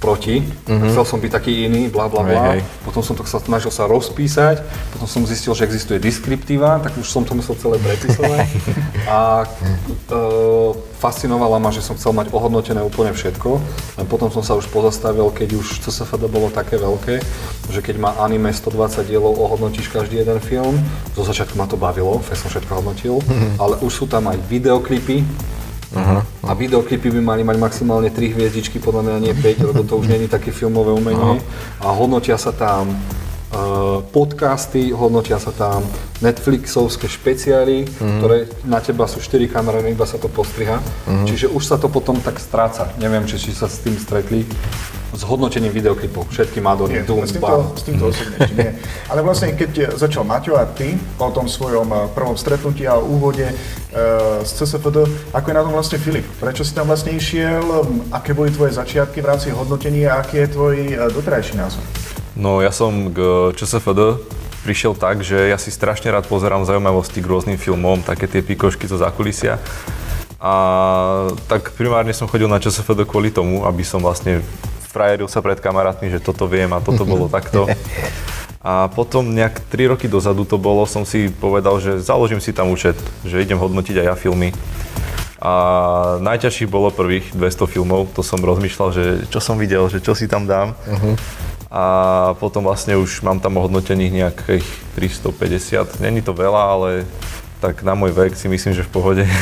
[0.00, 0.88] proti, mm-hmm.
[0.88, 2.56] chcel som byť taký iný, bla bla bla.
[2.56, 2.80] Hey, hey.
[2.80, 4.64] Potom som to snažil sa rozpísať,
[4.96, 8.48] potom som zistil, že existuje deskriptíva, tak už som to musel celé prepisovať.
[9.12, 13.50] A uh, fascinovala ma, že som chcel mať ohodnotené úplne všetko,
[13.96, 17.24] len potom som sa už pozastavil, keď už CSFD bolo také veľké,
[17.72, 20.76] že keď má anime 120 dielov, ohodnotíš každý jeden film.
[21.16, 23.56] Zo začiatku ma to bavilo, fakt som všetko hodnotil, mm-hmm.
[23.56, 25.24] ale už sú tam aj videoklipy,
[25.90, 26.22] Uh-huh.
[26.46, 30.06] A videoklipy by mali mať maximálne 3 hviezdičky, podľa mňa nie 5, lebo to už
[30.06, 31.42] není také filmové umenie.
[31.42, 31.82] Uh-huh.
[31.82, 32.94] A hodnotia sa tam
[34.10, 35.82] podcasty, hodnotia sa tam
[36.22, 38.18] Netflixovské špeciály, uh-huh.
[38.20, 40.78] ktoré na teba sú 4 kamery, iba sa to postriha.
[40.78, 41.26] Uh-huh.
[41.26, 42.90] Čiže už sa to potom tak stráca.
[42.98, 44.46] Neviem, či, či sa s tým stretli
[45.10, 48.70] s hodnotením videoklipov, všetky Madory, Doom, s týmto, s týmto osobne nie.
[49.10, 53.42] Ale vlastne, keď začal Maťo a ty po tom svojom eh, prvom stretnutí a úvode
[53.42, 56.26] uh, z CSFD, ako je na tom vlastne Filip?
[56.38, 57.90] Prečo si tam vlastne išiel?
[58.14, 60.76] Aké boli tvoje začiatky v rámci hodnotenia a aký je tvoj
[61.10, 61.82] doterajší názor?
[62.38, 64.22] No ja som k ČSFD
[64.62, 68.84] prišiel tak, že ja si strašne rád pozerám zaujímavosti k rôznym filmom, také tie pikošky
[68.84, 69.56] zo zákulisia.
[70.40, 70.54] A
[71.48, 74.40] tak primárne som chodil na ČSFD kvôli tomu, aby som vlastne
[74.90, 77.68] frajeril sa pred kamarátmi, že toto viem a toto bolo takto.
[78.60, 82.68] A potom nejak 3 roky dozadu to bolo, som si povedal, že založím si tam
[82.68, 84.52] účet, že idem hodnotiť aj ja filmy.
[85.40, 85.52] A
[86.20, 90.28] najťažších bolo prvých 200 filmov, to som rozmýšľal, že čo som videl, že čo si
[90.28, 90.76] tam dám.
[90.84, 91.16] Uh-huh.
[91.70, 91.82] A
[92.42, 94.66] potom vlastne už mám tam ohodnotených nejakých
[94.98, 96.02] 350.
[96.02, 96.90] Není to veľa, ale
[97.62, 99.24] tak na môj vek si myslím, že v pohode.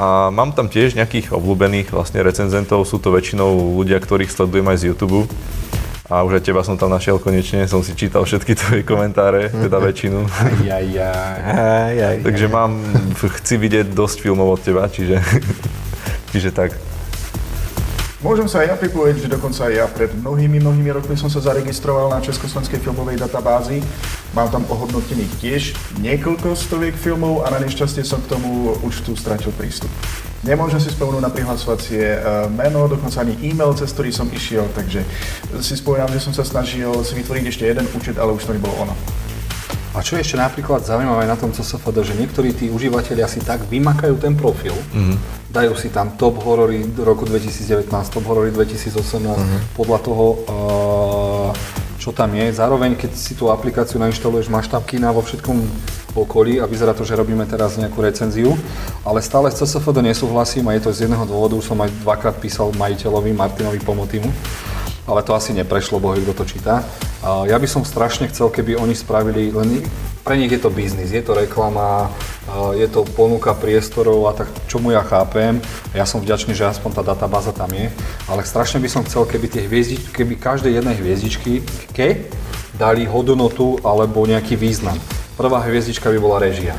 [0.00, 4.78] A mám tam tiež nejakých obľúbených vlastne recenzentov, sú to väčšinou ľudia, ktorých sledujem aj
[4.80, 5.28] z YouTube.
[6.08, 9.76] A už aj teba som tam našiel konečne, som si čítal všetky tvoje komentáre, teda
[9.76, 10.24] väčšinu.
[10.24, 12.80] Aj, aj, aj, aj, Takže mám,
[13.14, 15.20] chci vidieť dosť filmov od teba, čiže,
[16.32, 16.89] čiže tak.
[18.20, 21.40] Môžem sa aj ja pripojiť, že dokonca aj ja pred mnohými, mnohými rokmi som sa
[21.40, 23.80] zaregistroval na Československej filmovej databázi.
[24.36, 25.62] Mám tam ohodnotených tiež
[26.04, 29.88] niekoľko stoviek filmov a na nešťastie som k tomu už tu stratil prístup.
[30.44, 32.18] Nemôžem si spomenúť na prihlasovacie e,
[32.52, 35.00] meno, dokonca ani e-mail, cez ktorý som išiel, takže
[35.64, 38.84] si spomínam, že som sa snažil si vytvoriť ešte jeden účet, ale už to nebolo
[38.84, 38.92] ono.
[39.90, 43.66] A čo je ešte napríklad zaujímavé na tom CSFD, že niektorí tí užívateľia si tak
[43.66, 45.50] vymakajú ten profil, mm-hmm.
[45.50, 49.60] dajú si tam top horory roku 2019, top horory 2018, mm-hmm.
[49.74, 51.50] podľa toho, uh,
[51.98, 52.54] čo tam je.
[52.54, 55.58] Zároveň, keď si tú aplikáciu nainštaluješ, máš tam kina vo všetkom
[56.14, 58.54] okolí a vyzerá to, že robíme teraz nejakú recenziu,
[59.02, 62.70] ale stále s CSFD nesúhlasím a je to z jedného dôvodu, som aj dvakrát písal
[62.78, 64.30] majiteľovi Martinovi Pomotimu
[65.10, 66.86] ale to asi neprešlo, boh kto to číta.
[67.20, 69.84] Ja by som strašne chcel, keby oni spravili, len
[70.24, 72.08] pre nich je to biznis, je to reklama,
[72.72, 75.60] je to ponuka priestorov a tak, čomu ja chápem.
[75.92, 77.92] Ja som vďačný, že aspoň tá databáza tam je,
[78.24, 81.60] ale strašne by som chcel, keby tie hviezdičky, keby každej jednej hviezdičky
[81.92, 82.32] ke,
[82.80, 84.96] dali hodnotu alebo nejaký význam.
[85.36, 86.72] Prvá hviezdička by bola režia.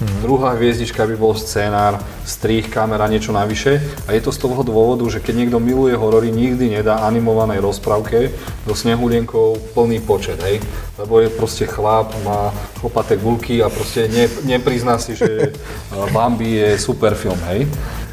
[0.00, 5.04] Druhá hviezdička by bol scénár, strih, kamera, niečo navyše a je to z toho dôvodu,
[5.12, 8.32] že keď niekto miluje horory, nikdy nedá animovanej rozprávke
[8.64, 10.64] do snehulienkov plný počet, hej?
[10.96, 12.48] Lebo je proste chlap, má
[12.80, 15.52] chlpaté gulky a proste ne, neprizná si, že
[15.92, 17.68] uh, Bambi je super film, hej?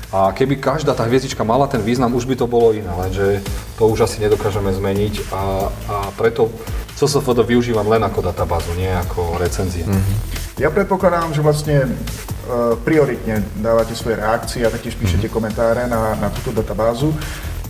[0.07, 3.43] A keby každá tá hviezdička mala ten význam, už by to bolo iné, lenže
[3.75, 6.47] to už asi nedokážeme zmeniť a, a preto
[6.95, 9.83] CSFD využívam len ako databázu, nie ako recenzie.
[9.83, 10.46] Mm-hmm.
[10.57, 16.33] Ja predpokladám, že vlastne uh, prioritne dávate svoje reakcie a taktiež píšete komentáre na, na
[16.33, 17.13] túto databázu.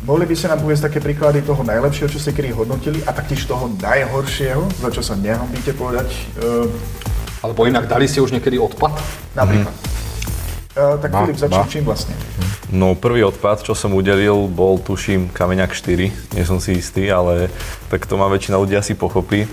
[0.08, 3.44] Mohli by ste nám uvieť také príklady toho najlepšieho, čo ste kedy hodnotili a taktiež
[3.44, 6.08] toho najhoršieho, za čo sa nehambíte povedať?
[6.40, 6.72] Uh,
[7.44, 8.96] Alebo inak, dali ste už niekedy odpad?
[9.36, 9.76] napríklad.
[10.72, 12.16] Uh, tak Ba, Filip, začni čím vlastne?
[12.72, 17.52] No prvý odpad, čo som udelil, bol tuším Kameňak 4, nie som si istý, ale
[17.92, 19.44] tak to má väčšina ľudí asi pochopí.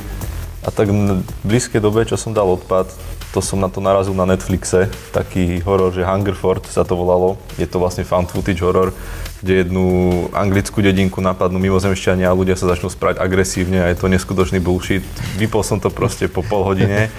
[0.64, 2.88] A tak v blízkej dobe, čo som dal odpad,
[3.34, 7.34] to som na to narazil na Netflixe, taký horor, že Hungerford sa to volalo.
[7.58, 8.94] Je to vlastne found footage horor,
[9.42, 9.84] kde jednu
[10.30, 15.02] anglickú dedinku napadnú mimozemšťania a ľudia sa začnú správať agresívne a je to neskutočný bullshit.
[15.34, 17.10] Vypol som to proste po pol hodine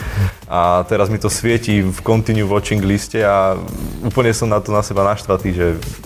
[0.47, 3.60] a teraz mi to svieti v continue watching liste a
[4.01, 5.65] úplne som na to na seba naštvatý, že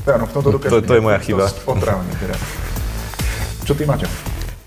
[0.10, 1.46] Áno, v tomto To- to je moja chyba.
[1.70, 2.36] Otrávny, teda.
[3.62, 4.10] Čo ty, Maťo?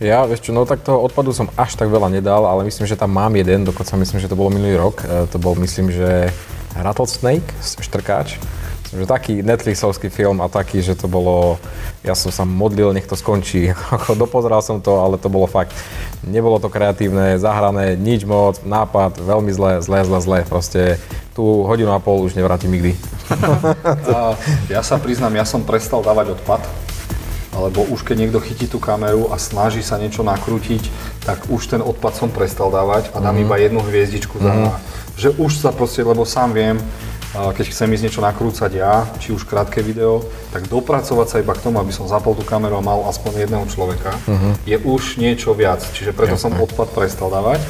[0.02, 2.98] Ja, vieš čo, no tak toho odpadu som až tak veľa nedal, ale myslím, že
[2.98, 4.98] tam mám jeden, dokonca myslím, že to bolo minulý rok.
[5.06, 6.34] E, to bol, myslím, že
[6.74, 8.42] Rattlesnake, štrkáč.
[8.82, 11.54] Myslím, že taký Netflixovský film a taký, že to bolo,
[12.02, 13.70] ja som sa modlil, nech to skončí.
[14.26, 15.70] Dopozeral som to, ale to bolo fakt,
[16.26, 20.38] nebolo to kreatívne, zahrané, nič moc, nápad, veľmi zle, zle, zle, zle.
[20.50, 20.98] Proste
[21.30, 22.98] tú hodinu a pol už nevrátim nikdy.
[24.66, 26.60] Ja sa priznám, ja som prestal dávať odpad,
[27.62, 30.82] alebo už keď niekto chytí tú kameru a snaží sa niečo nakrútiť,
[31.22, 34.74] tak už ten odpad som prestal dávať a dám iba jednu hviezdičku za,
[35.14, 36.76] že už sa proste, lebo sám viem,
[37.32, 40.20] keď chcem ísť niečo nakrúcať ja, či už krátke video,
[40.52, 43.64] tak dopracovať sa iba k tomu, aby som zapol tú kameru a mal aspoň jedného
[43.72, 44.12] človeka,
[44.68, 45.80] je už niečo viac.
[45.96, 47.64] Čiže preto som odpad prestal dávať.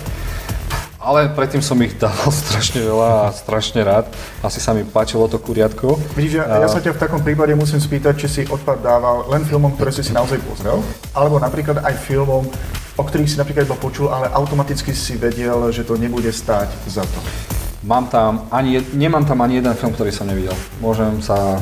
[1.03, 4.07] Ale predtým som ich dával strašne veľa a strašne rád.
[4.39, 5.99] Asi sa mi páčilo to kuriatko.
[6.15, 9.43] Vidíš, ja, ja sa ťa v takom prípade musím spýtať, či si odpad dával len
[9.43, 10.79] filmom, ktoré si si naozaj pozrel,
[11.11, 12.47] alebo napríklad aj filmom,
[12.95, 17.03] o ktorých si napríklad iba počul, ale automaticky si vedel, že to nebude stáť za
[17.03, 17.19] to.
[17.83, 20.55] Mám tam ani, nemám tam ani jeden film, ktorý som nevidel.
[20.79, 21.59] Môžem sa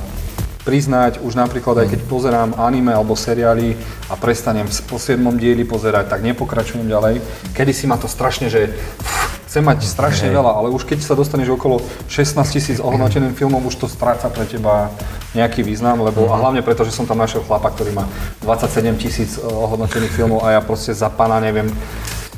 [0.61, 3.75] priznať, už napríklad aj keď pozerám anime alebo seriály
[4.07, 5.16] a prestanem s- po 7.
[5.35, 7.25] dieli pozerať, tak nepokračujem ďalej.
[7.57, 11.16] Kedy si ma to strašne, že pff, chcem mať strašne veľa, ale už keď sa
[11.16, 14.92] dostaneš okolo 16 tisíc ohodnoteným filmom, už to stráca pre teba
[15.33, 18.05] nejaký význam, lebo a hlavne preto, že som tam našiel chlapa, ktorý má
[18.42, 21.70] 27 tisíc eh, ohodnotených filmov a ja proste za pána neviem,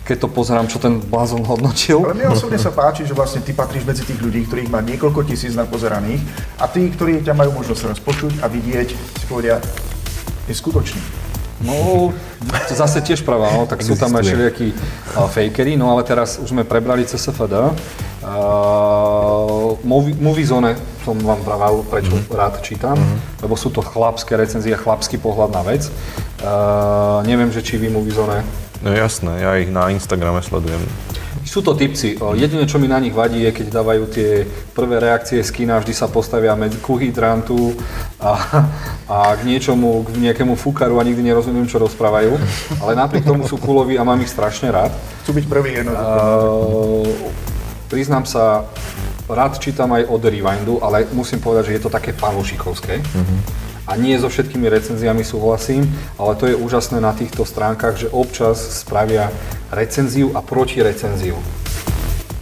[0.03, 2.03] keď to pozerám, čo ten blázon hodnotil.
[2.03, 5.23] Ale mne osobne sa páči, že vlastne ty patríš medzi tých ľudí, ktorých má niekoľko
[5.23, 6.23] tisíc napozeraných
[6.59, 9.63] a tí, ktorí ťa majú možnosť raz počuť a vidieť, si povedia,
[10.51, 11.23] je skutočný.
[11.63, 12.11] No,
[12.67, 16.43] to zase tiež pravá, no, tak sú tam aj všelijakí uh, fakery, no ale teraz
[16.43, 17.55] už sme prebrali CSFD.
[18.23, 20.75] Uh, movie, movie Zone
[21.07, 22.99] som vám pravil, prečo rád čítam,
[23.39, 25.87] lebo sú to chlapské recenzie, chlapský pohľad na vec.
[26.43, 28.43] Uh, neviem, že či vy Movie Zone
[28.83, 30.83] No jasné, ja ich na Instagrame sledujem.
[31.47, 32.19] Sú to typci.
[32.19, 35.79] O, Jediné, čo mi na nich vadí, je, keď dávajú tie prvé reakcie z kina,
[35.79, 37.79] vždy sa postavia medzi ku hydrantu
[38.19, 38.33] a,
[39.07, 42.39] a k niečomu, k nejakému fúkaru a nikdy nerozumiem, čo rozprávajú.
[42.83, 44.91] Ale napriek tomu sú kuloví a mám ich strašne rád.
[45.23, 46.11] Chcú byť prvý jednoducho.
[46.11, 47.07] Uh,
[47.91, 48.67] priznám sa,
[49.31, 52.99] rád čítam aj od Rewindu, ale musím povedať, že je to také fanúšikovské.
[53.87, 55.87] A nie so všetkými recenziami súhlasím,
[56.19, 59.31] ale to je úžasné na týchto stránkach, že občas spravia
[59.75, 61.62] recenziu a protirecenziu.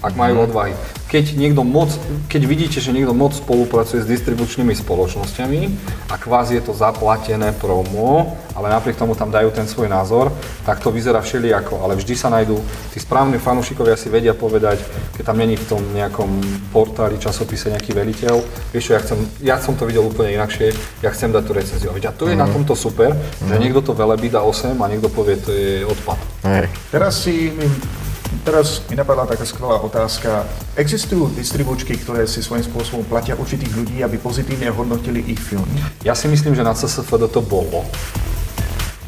[0.00, 0.72] Ak majú odvahy.
[1.10, 1.92] Keď, niekto moc,
[2.30, 5.60] keď vidíte, že niekto moc spolupracuje s distribučnými spoločnosťami
[6.08, 10.30] a kvázi je to zaplatené promo, ale napriek tomu tam dajú ten svoj názor,
[10.64, 12.62] tak to vyzerá všelijako, ale vždy sa nájdú,
[12.94, 14.80] tí správni fanúšikovia si vedia povedať,
[15.18, 16.30] keď tam není v tom nejakom
[16.70, 21.10] portáli, časopise nejaký veliteľ, vieš čo, ja, chcem, ja som to videl úplne inakšie, ja
[21.10, 21.90] chcem dať tú recenziu.
[21.90, 25.36] A to je na tomto super, že niekto to velebí dá 8 a niekto povie,
[25.36, 26.18] to je odpad.
[26.46, 26.66] Hej.
[26.88, 27.50] Teraz si
[28.42, 30.46] teraz mi napadla taká skvelá otázka.
[30.74, 35.82] Existujú distribúčky, ktoré si svojím spôsobom platia určitých ľudí, aby pozitívne hodnotili ich filmy?
[36.02, 37.84] Ja si myslím, že na CSFD to bolo.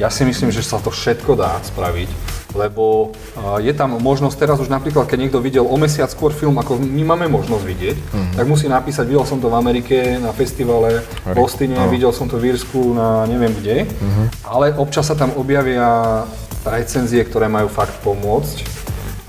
[0.00, 2.08] Ja si myslím, že sa to všetko dá spraviť,
[2.56, 6.56] lebo uh, je tam možnosť teraz už napríklad, keď niekto videl o mesiac skôr film,
[6.58, 8.32] ako my máme možnosť vidieť, Mhm.
[8.34, 12.40] tak musí napísať, videl som to v Amerike na festivale, v Bostone, videl som to
[12.40, 14.22] v Írsku na neviem kde, Mhm.
[14.48, 16.24] ale občas sa tam objavia
[16.64, 18.71] recenzie, ktoré majú fakt pomôcť.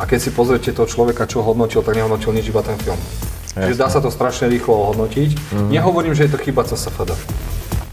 [0.02, 2.98] A keď si pozriete toho človeka, čo hodnotil, tak nehodnotil nič, iba ten film.
[3.54, 5.54] Čiže dá sa to strašne rýchlo ohodnotiť.
[5.70, 7.14] Nehovorím, že je to chyba CSFD.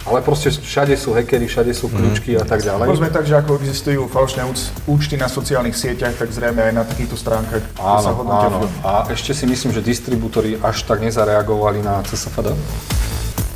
[0.08, 2.88] Ale proste všade sú hackery, všade sú kľúčky a tak ďalej.
[2.88, 4.48] Povedzme tak, že ako existujú falošné
[4.88, 8.58] účty na sociálnych sieťach, tak zrejme aj na takýchto stránkach kde sa Áno, hodnotia áno.
[8.64, 8.78] filmy.
[8.80, 12.56] A ešte si myslím, že distribútory až tak nezareagovali na CSFD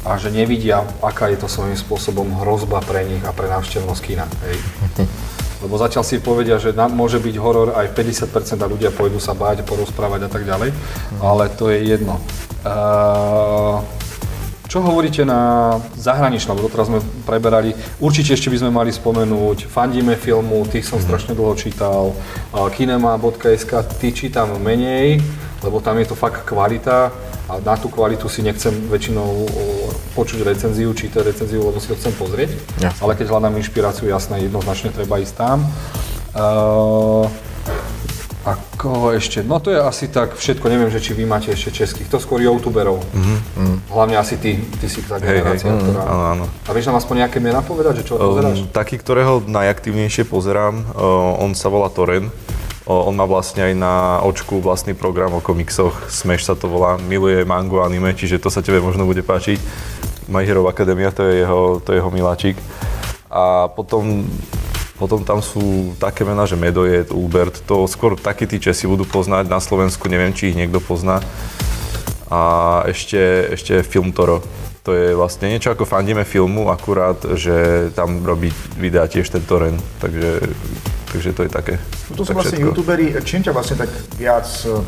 [0.05, 4.29] a že nevidia, aká je to svojím spôsobom hrozba pre nich a pre návštevnosť kina.
[4.45, 4.57] Hej.
[5.65, 9.33] Lebo zatiaľ si povedia, že nám môže byť horor aj 50% a ľudia pôjdu sa
[9.33, 10.77] báť, porozprávať a tak ďalej,
[11.25, 12.21] ale to je jedno.
[12.61, 13.81] Uh,
[14.69, 20.21] čo hovoríte na zahraničnom, lebo doteraz sme preberali, určite ešte by sme mali spomenúť, fandíme
[20.21, 22.13] filmu, tých som strašne dlho čítal,
[22.53, 25.23] a kinema.sk, ty čítam menej,
[25.65, 27.09] lebo tam je to fakt kvalita
[27.45, 29.29] a na tú kvalitu si nechcem väčšinou
[30.17, 33.01] počuť recenziu, čítať recenziu, lebo si to chcem pozrieť, Jasne.
[33.05, 35.59] ale keď hľadám inšpiráciu, jasné, jednoznačne treba ísť tam.
[36.35, 37.27] Uh,
[38.45, 39.41] a koho ešte?
[39.41, 42.45] No to je asi tak všetko, neviem, že či vy máte ešte českých, to skôr
[42.45, 43.01] youtuberov.
[43.89, 45.25] Hlavne asi ty, ty si tá Mhm.
[45.25, 45.41] Hej, hej.
[45.41, 46.03] generácia, ktorá...
[46.05, 46.45] Áno, áno.
[46.69, 48.61] A vieš nám aspoň nejaké mená povedať, že čo pozeráš?
[48.61, 52.29] Um, taký, ktorého najaktívnejšie pozerám, uh, on sa volá Toren.
[52.85, 57.41] On má vlastne aj na očku vlastný program o komiksoch, Smash sa to volá, miluje
[57.49, 59.57] mango anime, čiže to sa tebe možno bude páčiť.
[60.29, 62.61] My Hero Academia, to je jeho, to je jeho miláčik.
[63.33, 64.29] A potom,
[65.01, 69.49] potom tam sú také mená, že Medojet, Ulbert, to skôr takí tí Česi budú poznať,
[69.49, 71.25] na Slovensku neviem, či ich niekto pozná.
[72.29, 74.45] A ešte, ešte Film Toro.
[74.85, 79.81] To je vlastne niečo ako fandíme filmu, akurát, že tam robí videa tiež ten Toren,
[79.97, 80.45] takže,
[81.09, 81.75] takže to je také.
[82.13, 82.69] No to sú tak vlastne všetko.
[82.69, 83.89] youtuberi, čím ťa vlastne tak
[84.21, 84.85] viac e,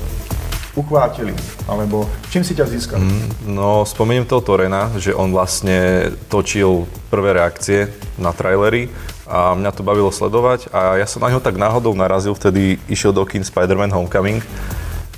[0.77, 1.33] uchvátili?
[1.65, 3.01] Alebo čím si ťa získali?
[3.49, 7.89] No, spomeniem toho Torena, že on vlastne točil prvé reakcie
[8.21, 8.93] na trailery
[9.25, 13.17] a mňa to bavilo sledovať a ja som na ňo tak náhodou narazil, vtedy išiel
[13.17, 14.45] do kin Spider-Man Homecoming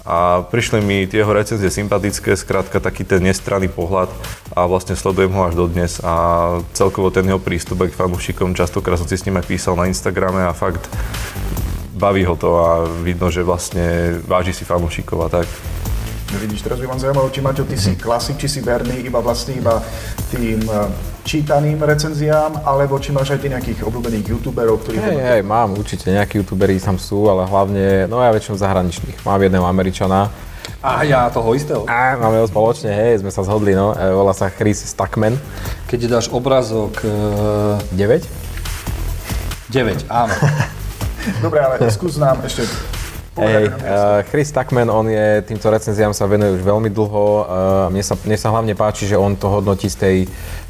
[0.06, 4.10] a prišli mi jeho recenzie sympatické, skrátka taký ten nestranný pohľad
[4.54, 6.14] a vlastne sledujem ho až dodnes a
[6.76, 10.44] celkovo ten jeho prístup k fanúšikom, častokrát som si s ním aj písal na Instagrame
[10.44, 10.86] a fakt
[11.98, 15.46] baví ho to a vidno, že vlastne váži si fanúšikov a tak.
[16.28, 19.18] No vidíš, teraz by ma zaujímalo, či Maťo, ty si klasik, či si verný iba
[19.18, 19.80] vlastne iba
[20.28, 20.76] tým e,
[21.28, 26.08] čítaným recenziám, alebo či máš aj ty nejakých obľúbených youtuberov, ktorí Hej, hej, mám určite,
[26.08, 29.28] nejakí youtuberi tam sú, ale hlavne, no ja väčšinou zahraničných.
[29.28, 30.32] Mám jedného Američana,
[30.80, 31.84] A ja toho istého.
[31.84, 35.36] a máme ho spoločne, hej, sme sa zhodli, no, e, volá sa Chris Stackman,
[35.84, 37.92] Keď dáš obrázok 9.
[37.92, 38.32] 9,
[40.08, 40.32] áno.
[41.44, 42.64] Dobre, ale skús nám ešte
[43.38, 47.22] Hej, uh, Chris Tuckman, on je, týmto recenziám sa venuje už veľmi dlho.
[47.22, 47.46] Uh,
[47.94, 50.16] mne, sa, mne sa hlavne páči, že on to hodnotí z tej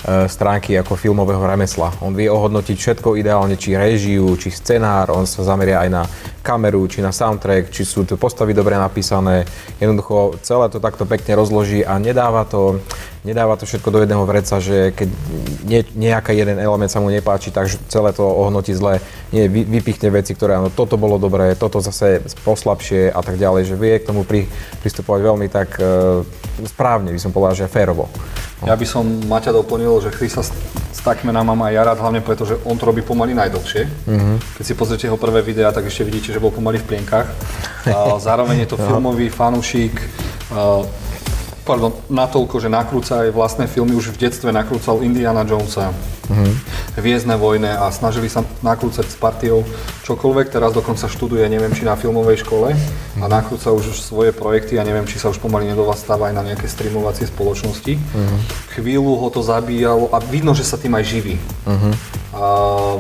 [0.07, 1.91] stránky ako filmového remesla.
[2.07, 6.03] On vie ohodnotiť všetko ideálne, či režiu, či scenár, on sa zameria aj na
[6.39, 9.43] kameru, či na soundtrack, či sú tu postavy dobre napísané.
[9.83, 12.79] Jednoducho celé to takto pekne rozloží a nedáva to,
[13.27, 15.09] nedáva to všetko do jedného vreca, že keď
[15.67, 19.03] nie, nejaký jeden element sa mu nepáči, tak celé to ohodnotí zle.
[19.35, 23.69] Nie, vy, vypichne veci, ktoré áno, toto bolo dobré, toto zase poslabšie a tak ďalej,
[23.69, 24.47] že vie k tomu pri,
[24.81, 26.25] pristupovať veľmi tak e,
[26.65, 28.09] správne, by som povedal, že férovo.
[28.67, 30.43] Ja by som Maťa doplnil, že Chrisa
[30.91, 33.87] Stackmana mám aj ja rád, hlavne preto, že on to robí pomaly najdlhšie.
[34.59, 37.31] Keď si pozriete jeho prvé videá, tak ešte vidíte, že bol pomaly v plienkach.
[37.87, 39.95] A zároveň je to filmový fanúšik,
[41.69, 43.93] pardon, natoľko, že nakrúca aj vlastné filmy.
[43.93, 45.93] Už v detstve nakrúcal Indiana Jonesa,
[46.99, 49.65] Hviezdne vojne a snažili sa nakrúcať s partiou
[50.05, 50.53] čokoľvek.
[50.53, 52.77] Teraz dokonca študuje, neviem, či na filmovej škole
[53.17, 56.69] a nakrúca už svoje projekty a neviem, či sa už pomaly nedovastáva aj na nejaké
[56.69, 57.97] streamovacie spoločnosti.
[58.77, 61.37] Chvíľu ho to zabíjalo a vidno, že sa tým aj živí.
[62.29, 62.45] A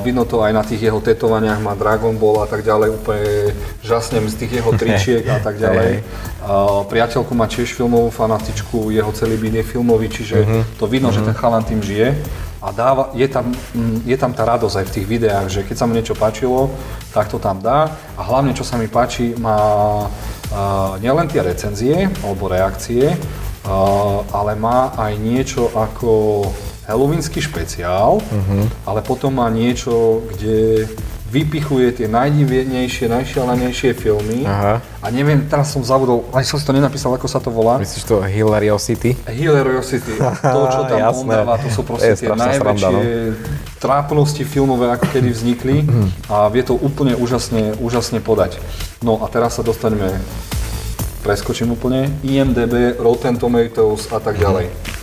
[0.01, 3.53] vidno to aj na tých jeho tetovaniach, má Dragon Ball a tak ďalej, úplne
[3.85, 6.01] žasnem z tých jeho tričiek a tak ďalej.
[6.49, 11.21] A priateľku má tiež filmovú fanatičku, jeho celý byt je filmový, čiže to vidno, že
[11.21, 12.17] ten chalan tým žije.
[12.59, 15.77] A dáva, je, tam, mm, je tam tá radosť aj v tých videách, že keď
[15.79, 16.75] sa mu niečo páčilo,
[17.15, 17.87] tak to tam dá.
[18.19, 19.61] A hlavne, čo sa mi páči, má
[20.11, 26.11] uh, nielen tie recenzie alebo reakcie, uh, ale má aj niečo ako
[26.89, 28.25] Halloweenský špeciál,
[28.89, 30.89] ale potom má niečo, kde
[31.29, 34.49] vypichuje tie najdivnejšie, najšialenejšie filmy.
[34.49, 34.81] Aha.
[35.05, 37.77] A neviem, teraz som zabudol, ani som si to nenapísal, ako sa to volá.
[37.77, 39.13] Myslíš to Hilariosity?
[39.29, 40.17] Hilariosity.
[40.41, 42.89] To, čo tam on dáva, to sú proste tie najväčšie sranda,
[43.77, 45.77] trápnosti filmové, ako kedy vznikli
[46.33, 48.57] a vie to úplne úžasne, úžasne podať.
[49.05, 50.17] No a teraz sa dostaneme,
[51.21, 54.97] preskočím úplne, IMDB, Rotten Tomatoes a tak ďalej.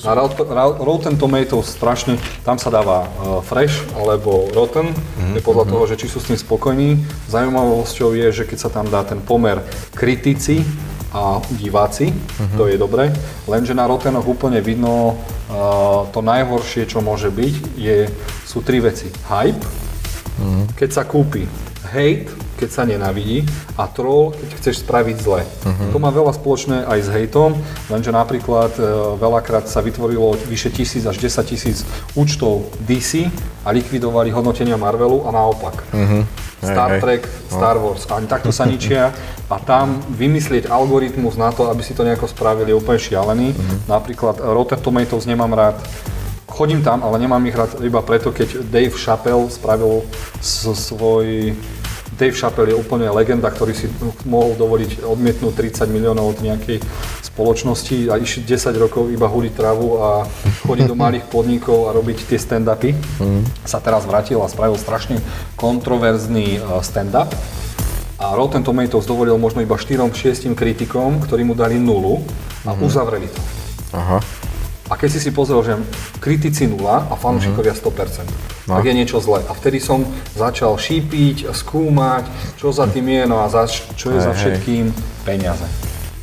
[0.00, 2.16] Na Rot- Ra- Rotten Tomatoes strašne,
[2.48, 4.88] tam sa dáva uh, fresh alebo rotten,
[5.36, 7.04] je podľa toho, že či sú s tým spokojní.
[7.28, 9.60] Zaujímavosťou je, že keď sa tam dá ten pomer
[9.92, 10.64] kritici
[11.12, 12.08] a diváci,
[12.56, 13.12] to je dobre,
[13.44, 15.20] lenže na Rottenoch úplne vidno
[15.52, 18.08] uh, to najhoršie, čo môže byť, je,
[18.48, 19.12] sú tri veci.
[19.28, 19.60] Hype,
[20.72, 21.44] keď sa kúpi,
[21.92, 23.44] hate, keď sa nenávidí
[23.76, 25.42] a troll, keď chceš spraviť zle.
[25.92, 27.58] To má veľa spoločné aj s hejtom,
[27.92, 28.82] lenže napríklad e,
[29.20, 31.84] veľakrát sa vytvorilo vyše tisíc až 10 tisíc
[32.16, 33.28] účtov DC
[33.66, 35.84] a likvidovali hodnotenia Marvelu a naopak.
[36.62, 37.02] Star Hej, hej.
[37.02, 38.06] Trek, Star Wars.
[38.06, 39.10] A takto sa ničia
[39.50, 43.48] a tam vymyslieť algoritmus na to, aby si to nejako spravili, je úplne šialený.
[43.90, 45.76] Napríklad Rotten Tomatoes nemám rád,
[46.46, 50.06] chodím tam, ale nemám ich rád iba preto, keď Dave Chappelle spravil
[50.40, 51.52] svoj...
[52.22, 53.90] Dave Chappelle je úplne legenda, ktorý si
[54.30, 56.78] mohol dovoliť odmietnúť 30 miliónov od nejakej
[57.34, 60.22] spoločnosti a išiel 10 rokov iba huliť travu a
[60.62, 62.94] chodiť do malých podnikov a robiť tie stand-upy.
[63.66, 65.18] Sa teraz vrátil a spravil strašne
[65.58, 67.34] kontroverzný eh, stand-up.
[68.22, 72.22] A Rotten Tomatoes dovolil možno iba 4-6 kritikom, ktorí mu dali nulu
[72.62, 73.42] a uzavreli to.
[73.98, 74.22] Aha.
[74.90, 75.74] A keď si si pozrel, že
[76.18, 78.26] kritici nula a fanúšikovia 100%,
[78.62, 78.78] No.
[78.78, 79.42] tak je niečo zlé.
[79.50, 80.06] A vtedy som
[80.38, 84.38] začal šípiť, skúmať, čo za tým je, no a za, čo je za Hej, hej.
[84.38, 84.84] všetkým
[85.26, 85.66] peniaze.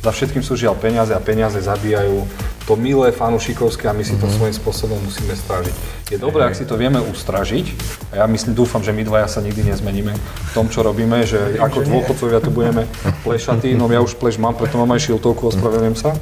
[0.00, 2.24] Za všetkým sú žiaľ peniaze a peniaze zabíjajú
[2.64, 5.74] to milé fanúšikovské a my si to svojím spôsobom musíme strážiť.
[6.08, 7.66] Je dobré, ak si to vieme ustražiť
[8.14, 11.58] a ja myslím, dúfam, že my dvaja sa nikdy nezmeníme v tom, čo robíme, že
[11.58, 12.86] ako dôchodcovia tu budeme
[13.20, 16.14] plešatí, no ja už pleš mám, preto mám aj šiltovku, ospravedlňujem sa.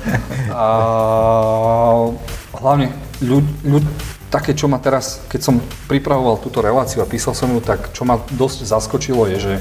[0.60, 2.12] A
[2.60, 2.92] hlavne
[3.24, 3.84] ľud, ľud,
[4.28, 5.56] také, čo ma teraz, keď som
[5.88, 9.52] pripravoval túto reláciu a písal som ju, tak čo ma dosť zaskočilo je, že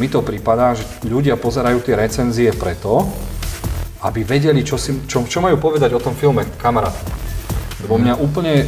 [0.00, 3.04] mi to prípada, že ľudia pozerajú tie recenzie preto,
[4.00, 6.96] aby vedeli, čo, si, čo, čo majú povedať o tom filme, kamarát.
[7.84, 8.64] Lebo mňa úplne,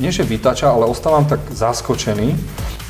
[0.00, 2.32] nie že vytača, ale ostávam tak zaskočený,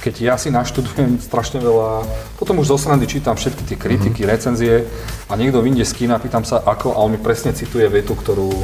[0.07, 2.07] keď ja si naštudujem strašne veľa,
[2.39, 4.87] potom už zo srandy čítam všetky tie kritiky, recenzie
[5.27, 8.55] a niekto vyjde z kina, pýtam sa ako a on mi presne cituje vetu, ktorú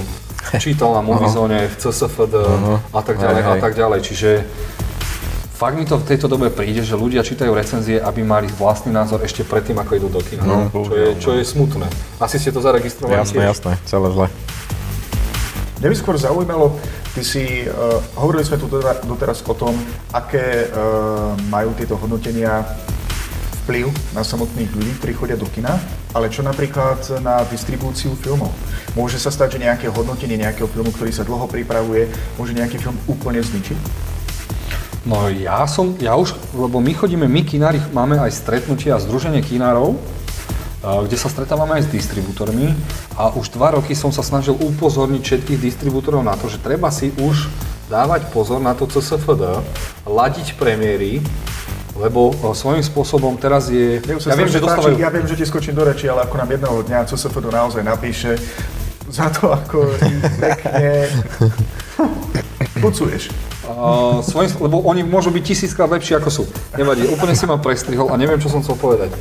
[0.63, 2.35] čítal na Movizone, v CSFD
[2.95, 4.01] a tak ďalej Hej, a tak ďalej.
[4.07, 4.31] Čiže
[5.55, 9.23] fakt mi to v tejto dobe príde, že ľudia čítajú recenzie, aby mali vlastný názor
[9.27, 10.71] ešte predtým, ako idú do kina.
[10.71, 11.87] čo, je, čo je smutné.
[12.23, 13.51] Asi ste to zaregistrovali Jasné, tiež.
[13.51, 14.27] jasné, celé zle.
[15.83, 16.79] Mňa by skôr zaujímalo,
[17.13, 19.77] ty si, uh, hovorili sme tu teda- doteraz o tom,
[20.13, 22.65] aké uh, majú tieto hodnotenia
[23.63, 23.87] vplyv
[24.17, 25.79] na samotných ľudí, ktorí chodia do kina,
[26.13, 28.51] ale čo napríklad na distribúciu filmov?
[28.99, 32.99] Môže sa stať, že nejaké hodnotenie nejakého filmu, ktorý sa dlho pripravuje, môže nejaký film
[33.07, 33.79] úplne zničiť?
[35.03, 39.43] No ja som, ja už, lebo my chodíme, my kinári máme aj stretnutia a združenie
[39.43, 39.99] kinárov,
[40.83, 42.75] kde sa stretávame aj s distribútormi
[43.15, 47.15] a už dva roky som sa snažil upozorniť všetkých distribútorov na to, že treba si
[47.23, 47.47] už
[47.87, 49.63] dávať pozor na to CSFD,
[50.11, 51.23] ladiť premiéry,
[51.95, 54.01] lebo o, svojím spôsobom teraz je...
[54.19, 54.97] Sa Ja viem, že dostávajú...
[54.97, 58.31] ja viem, že ti skočím do reči, ale ako nám jedného dňa CSFD naozaj napíše
[59.13, 59.93] za to, ako
[60.41, 61.13] pekne
[62.81, 63.29] pucuješ.
[63.63, 66.43] Uh, svojím, spô- lebo oni môžu byť tisíckrát lepší ako sú.
[66.75, 69.13] Nevadí, úplne si ma prestrihol a neviem, čo som chcel povedať.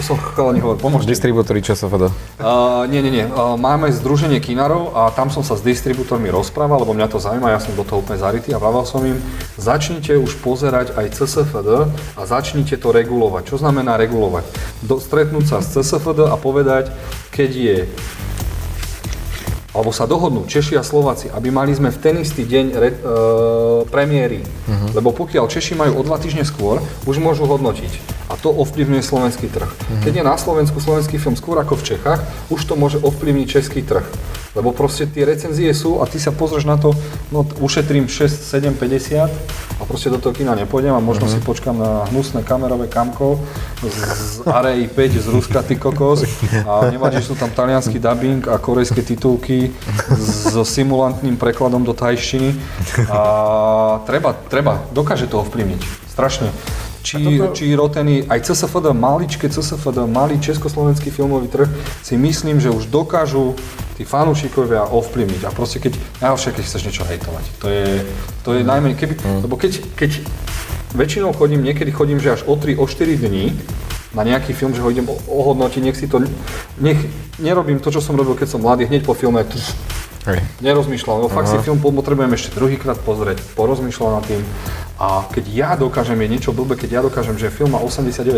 [0.00, 1.12] Čo som chcel ani hovoriť, pomôžte.
[1.12, 2.08] Distribútory ČSFD.
[2.40, 3.26] Uh, nie, nie, nie.
[3.28, 7.52] Uh, máme združenie kinárov a tam som sa s distribútormi rozprával, lebo mňa to zaujíma,
[7.52, 9.20] ja som do toho úplne zarytý a vravel som im,
[9.60, 11.68] začnite už pozerať aj CSFD
[12.16, 13.52] a začnite to regulovať.
[13.52, 14.48] Čo znamená regulovať?
[14.80, 16.88] Do, stretnúť sa s CSFD a povedať,
[17.28, 17.76] keď je
[19.70, 22.96] alebo sa dohodnú Češi a Slováci, aby mali sme v ten istý deň re, e,
[23.86, 24.42] premiéry.
[24.94, 27.92] Lebo pokiaľ Češi majú o dva týždne skôr, už môžu hodnotiť.
[28.30, 29.70] A to ovplyvňuje slovenský trh.
[30.02, 33.82] Keď je na Slovensku slovenský film skôr ako v Čechách, už to môže ovplyvniť český
[33.86, 34.06] trh.
[34.50, 36.90] Lebo proste tie recenzie sú a ty sa pozrieš na to,
[37.30, 39.30] no ušetrím 6, 7, 50
[39.78, 43.38] a proste do toho kina nepôjdem a možno si počkam na hnusné kamerové kamko
[43.78, 43.96] z,
[44.42, 46.26] z Arei 5 z Ruska, ty kokos.
[46.66, 49.70] A nevadí, že sú tam talianský dubbing a korejské titulky
[50.18, 52.58] so simulantným prekladom do tajštiny.
[53.06, 56.50] A treba, treba, dokáže to ovplyvniť, strašne.
[57.00, 61.68] Či, toto- či Roteny, aj CSFD, maličké CSFD, malý československý filmový trh,
[62.04, 63.56] si myslím, že už dokážu
[63.96, 65.44] tí fanúšikovia ovplyvniť.
[65.44, 67.44] A proste keď, najhoršie, keď chceš niečo hejtovať.
[67.60, 68.04] To je,
[68.44, 70.24] to je najmenej, keby, lebo keď, keď
[70.96, 73.56] väčšinou chodím, niekedy chodím, že až o 3, o 4 dní
[74.10, 76.18] na nejaký film, že ho idem ohodnotiť, nech si to,
[76.82, 76.98] nech
[77.38, 79.70] nerobím to, čo som robil, keď som mladý, hneď po filme, tš,
[80.28, 80.44] Hej.
[80.60, 84.42] nerozmýšľal, lebo fakt si film potrebujem ešte druhýkrát pozrieť, porozmýšľať nad tým
[85.00, 88.36] a keď ja dokážem, je niečo blbé, keď ja dokážem, že film má 89%,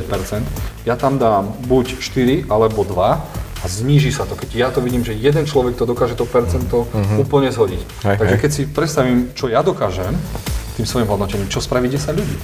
[0.86, 4.38] ja tam dám buď 4 alebo 2 a zníži sa to.
[4.38, 6.86] Keď ja to vidím, že jeden človek to dokáže to percento
[7.18, 7.82] úplne zhodiť.
[8.06, 8.42] Hej, Takže hej.
[8.46, 10.14] keď si predstavím, čo ja dokážem
[10.78, 12.36] tým svojim hodnotením, čo spraví 10 ľudí?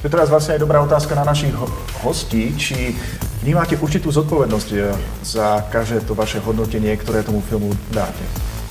[0.00, 1.70] To je teraz vlastne aj dobrá otázka na našich ho-
[2.02, 2.96] hostí, či
[3.40, 4.78] vnímate určitú zodpovednosť e,
[5.24, 8.22] za každé to vaše hodnotenie, ktoré tomu filmu dáte.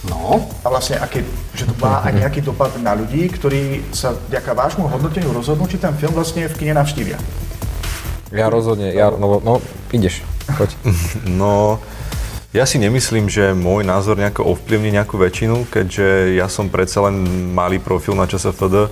[0.08, 4.56] No, A vlastne, aké, že to má aj nejaký dopad na ľudí, ktorí sa vďaka
[4.56, 7.20] vášmu hodnoteniu rozhodnú, či ten film vlastne v kine navštívia.
[8.32, 9.60] Ja rozhodne, ja, no, no
[9.92, 10.24] ideš,
[10.56, 10.72] poď.
[11.42, 11.84] No,
[12.56, 17.22] ja si nemyslím, že môj názor nejako ovplyvní nejakú väčšinu, keďže ja som predsa len
[17.52, 18.88] malý profil na ČSFD.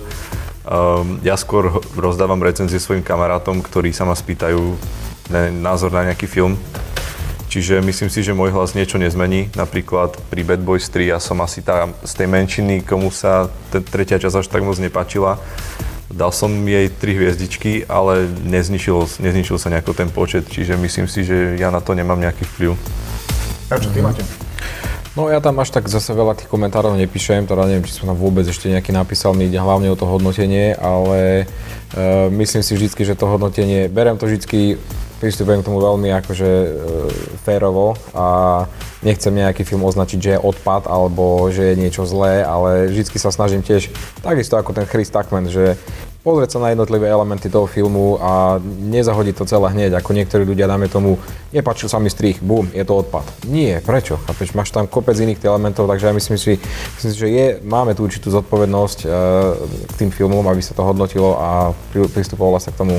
[0.68, 4.76] Um, ja skôr rozdávam recenzie svojim kamarátom, ktorí sa ma spýtajú
[5.32, 6.56] názor na nejaký film.
[7.48, 9.48] Čiže myslím si, že môj hlas niečo nezmení.
[9.56, 13.80] Napríklad pri Bad Boys 3 ja som asi tá, z tej menšiny, komu sa t-
[13.80, 15.40] tretia časť až tak moc nepáčila.
[16.12, 21.24] Dal som jej tri hviezdičky, ale nezničil, nezničil sa nejako ten počet, čiže myslím si,
[21.24, 22.76] že ja na to nemám nejaký vplyv.
[23.72, 24.20] A čo ty máte?
[25.16, 28.14] No ja tam až tak zase veľa tých komentárov nepíšem, teda neviem, či som tam
[28.14, 31.48] vôbec ešte nejaký napísal, mi ide hlavne o to hodnotenie, ale
[31.90, 34.78] e, myslím si vždycky, že to hodnotenie, berem to vždycky,
[35.18, 36.68] pristupujem k tomu veľmi akože e,
[37.42, 38.26] férovo a
[39.02, 43.34] nechcem nejaký film označiť, že je odpad alebo že je niečo zlé, ale vždycky sa
[43.34, 43.90] snažím tiež,
[44.22, 45.78] takisto ako ten Chris Tuckman, že
[46.26, 50.68] pozrieť sa na jednotlivé elementy toho filmu a nezahodiť to celé hneď, ako niektorí ľudia,
[50.68, 51.16] dáme tomu,
[51.54, 53.24] nepáčil sa mi strich, bum, je to odpad.
[53.48, 54.18] Nie, prečo?
[54.26, 56.60] Chápeš, máš tam kopec iných elementov, takže ja myslím si,
[56.98, 59.08] myslím si že je, máme tú určitú zodpovednosť e,
[59.88, 62.98] k tým filmom, aby sa to hodnotilo a pri, pristupovalo sa k tomu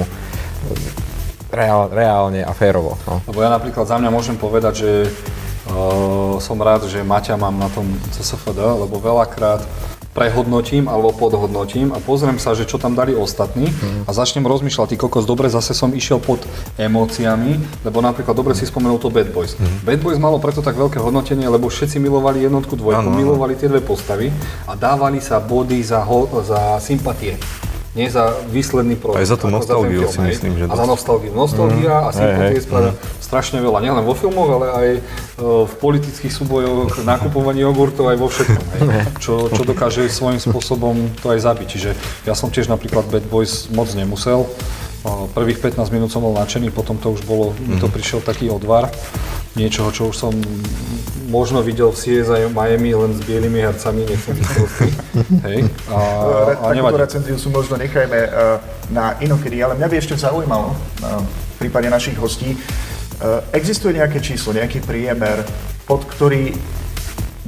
[1.52, 2.98] reál, reálne a férovo.
[3.06, 3.22] No.
[3.26, 4.92] lebo ja napríklad za mňa môžem povedať, že
[5.70, 9.66] uh, som rád, že Maťa mám na tom CSFD, lebo veľakrát
[10.10, 13.70] prehodnotím alebo podhodnotím a pozriem sa, že čo tam dali ostatní
[14.04, 16.42] a začnem rozmýšľať, ty kokos, dobre, zase som išiel pod
[16.82, 19.54] emóciami, lebo napríklad dobre si spomenul to Bad Boys.
[19.86, 23.16] Bad Boys malo preto tak veľké hodnotenie, lebo všetci milovali jednotku, dvojku, áno.
[23.16, 24.34] milovali tie dve postavy
[24.66, 27.38] a dávali sa body za, ho, za sympatie.
[27.98, 29.18] Nie za výsledný produkt.
[29.18, 31.34] Aj za tú nostalgiu si myslím, že A za nostalgiu.
[31.34, 33.82] Nostalgia a sympatie spravia strašne veľa.
[33.82, 35.02] Nielen vo filmoch, ale aj e,
[35.66, 38.66] v politických súbojoch, nakupovaní jogurtov, aj vo všetkom.
[38.94, 39.04] Hej.
[39.18, 41.68] Čo, čo dokáže svojím spôsobom to aj zabiť.
[41.70, 41.92] Čiže
[42.30, 44.46] ja som tiež napríklad Bad Boys moc nemusel.
[44.46, 48.54] E, Prvých 15 minút som bol nadšený, potom to už bolo, mi to prišiel taký
[48.54, 48.90] odvar
[49.58, 50.34] niečoho, čo už som
[51.30, 54.90] možno videl v CSI Miami len s bielými hercami, nechcem byť prostý.
[55.48, 55.60] Hej.
[55.94, 55.98] A,
[56.50, 58.30] Re, a takúto recenziu sú možno nechajme e,
[58.90, 60.78] na inokedy, ale mňa by ešte zaujímalo, e,
[61.30, 62.58] v prípade našich hostí,
[63.52, 65.44] existuje nejaké číslo, nejaký priemer,
[65.84, 66.56] pod ktorý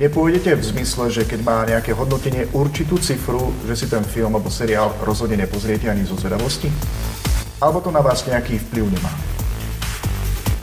[0.01, 4.49] nepôjdete v zmysle, že keď má nejaké hodnotenie určitú cifru, že si ten film alebo
[4.49, 6.67] seriál rozhodne nepozriete ani zo zvedavosti?
[7.61, 9.13] Alebo to na vás nejaký vplyv nemá?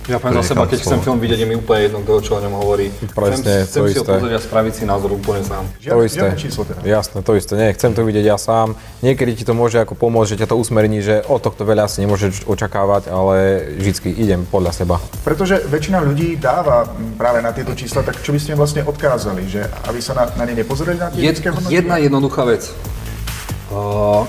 [0.08, 2.40] Ja poviem za seba, keď chcem film vidieť, je mi úplne jedno, kto čo o
[2.40, 2.88] ňom hovorí.
[3.12, 4.12] Presne, chcem, chcem to si ho isté.
[4.16, 5.68] pozrieť a spraviť si názor úplne sám.
[5.68, 6.26] To Žiadne, isté.
[6.40, 6.80] číslo teda.
[6.80, 7.52] Jasné, to isté.
[7.60, 8.72] Nie, chcem to vidieť ja sám.
[9.04, 12.00] Niekedy ti to môže ako pomôcť, že ťa to usmerní, že o tohto veľa si
[12.08, 14.96] nemôžeš očakávať, ale vždycky idem podľa seba.
[15.28, 16.88] Pretože väčšina ľudí dáva
[17.20, 20.48] práve na tieto čísla, tak čo by ste vlastne odkázali, že aby sa na, na
[20.48, 22.72] ne nepozreli na tie Jed, jedna jednoduchá vec.
[23.68, 24.24] Uh,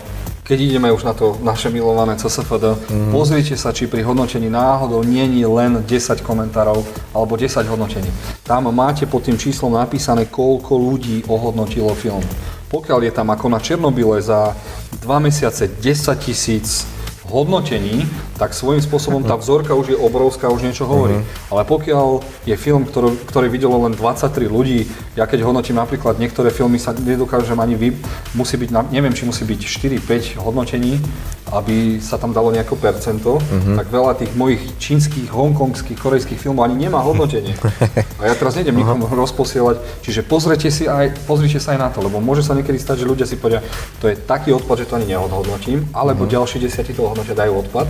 [0.50, 3.14] keď ideme už na to naše milované CSFD, mm.
[3.14, 6.82] pozrite sa, či pri hodnotení náhodou není len 10 komentárov
[7.14, 8.10] alebo 10 hodnotení.
[8.42, 12.26] Tam máte pod tým číslom napísané, koľko ľudí ohodnotilo film.
[12.74, 14.58] Pokiaľ je tam ako na Černobyle za
[15.06, 16.90] 2 mesiace 10 tisíc
[17.30, 18.10] hodnotení,
[18.40, 21.20] tak svojím spôsobom tá vzorka už je obrovská, už niečo hovorí.
[21.52, 24.88] Ale pokiaľ je film, ktorý, ktorý videlo len 23 ľudí,
[25.20, 27.88] ja keď hodnotím napríklad niektoré filmy sa nedokážem ani vy,
[28.32, 29.60] musí byť, neviem, či musí byť
[30.00, 31.04] 4-5 hodnotení,
[31.50, 33.42] aby sa tam dalo nejaké percento,
[33.76, 37.58] tak veľa tých mojich čínskych, hongkongských, korejských filmov ani nemá hodnotenie.
[38.22, 42.06] A ja teraz nejdem nikomu rozposielať, čiže pozrite si aj, pozrite sa aj na to,
[42.06, 43.66] lebo môže sa niekedy stať, že ľudia si povedia,
[43.98, 47.88] to je taký odpad, že to ani nehodnotím, alebo ďalší desiatí to hodnotia, dajú odpad.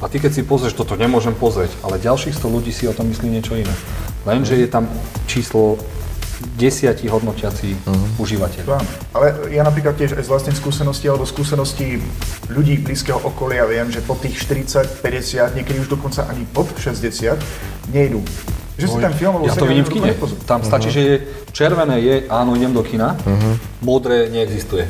[0.00, 3.08] A ty keď si pozrieš, toto nemôžem pozrieť, ale ďalších 100 ľudí si o tom
[3.12, 3.72] myslí niečo iné.
[4.24, 4.88] Lenže je tam
[5.28, 5.76] číslo
[6.56, 7.76] desiatich hodnotiacich
[8.16, 8.80] užívateľov.
[8.80, 8.88] Áno.
[9.12, 12.00] Ale ja napríklad tiež aj z vlastnej skúsenosti alebo skúsenosti
[12.48, 17.36] ľudí blízkeho okolia viem, že po tých 40, 50, niekedy už dokonca ani pod 60
[17.92, 18.24] nejdú.
[18.80, 20.16] Že si ten film Ja to vidím v kine.
[20.48, 21.16] Tam stačí, že je
[21.52, 23.20] červené je, áno, idem do kina,
[23.84, 24.88] modré neexistuje.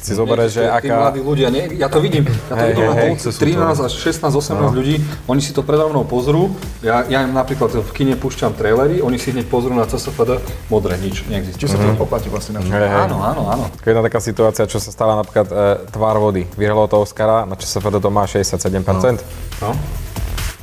[0.00, 0.62] Si zoberieš, že.
[0.80, 0.96] Tí aká...
[0.96, 3.08] mladí ľudia, nie, ja to vidím, ja to Hej, vidím hej.
[3.12, 4.94] polce, 13 až 16, 18 ľudí,
[5.28, 9.20] oni si to predo mnou pozrú, ja, ja im napríklad v kine púšťam trailery, oni
[9.20, 10.40] si hneď pozrú na CSFD,
[10.72, 11.60] modré, nič, neexistuje.
[11.60, 13.00] Či sa to oplatí vlastne na Hej, hej.
[13.06, 13.64] Áno, áno, áno.
[13.84, 15.56] Jedna taká situácia, čo sa stala napríklad e,
[15.92, 16.48] Tvár vody.
[16.56, 19.20] Vyhralo to Oscara, na čo sa to má 67%.
[19.60, 19.76] No.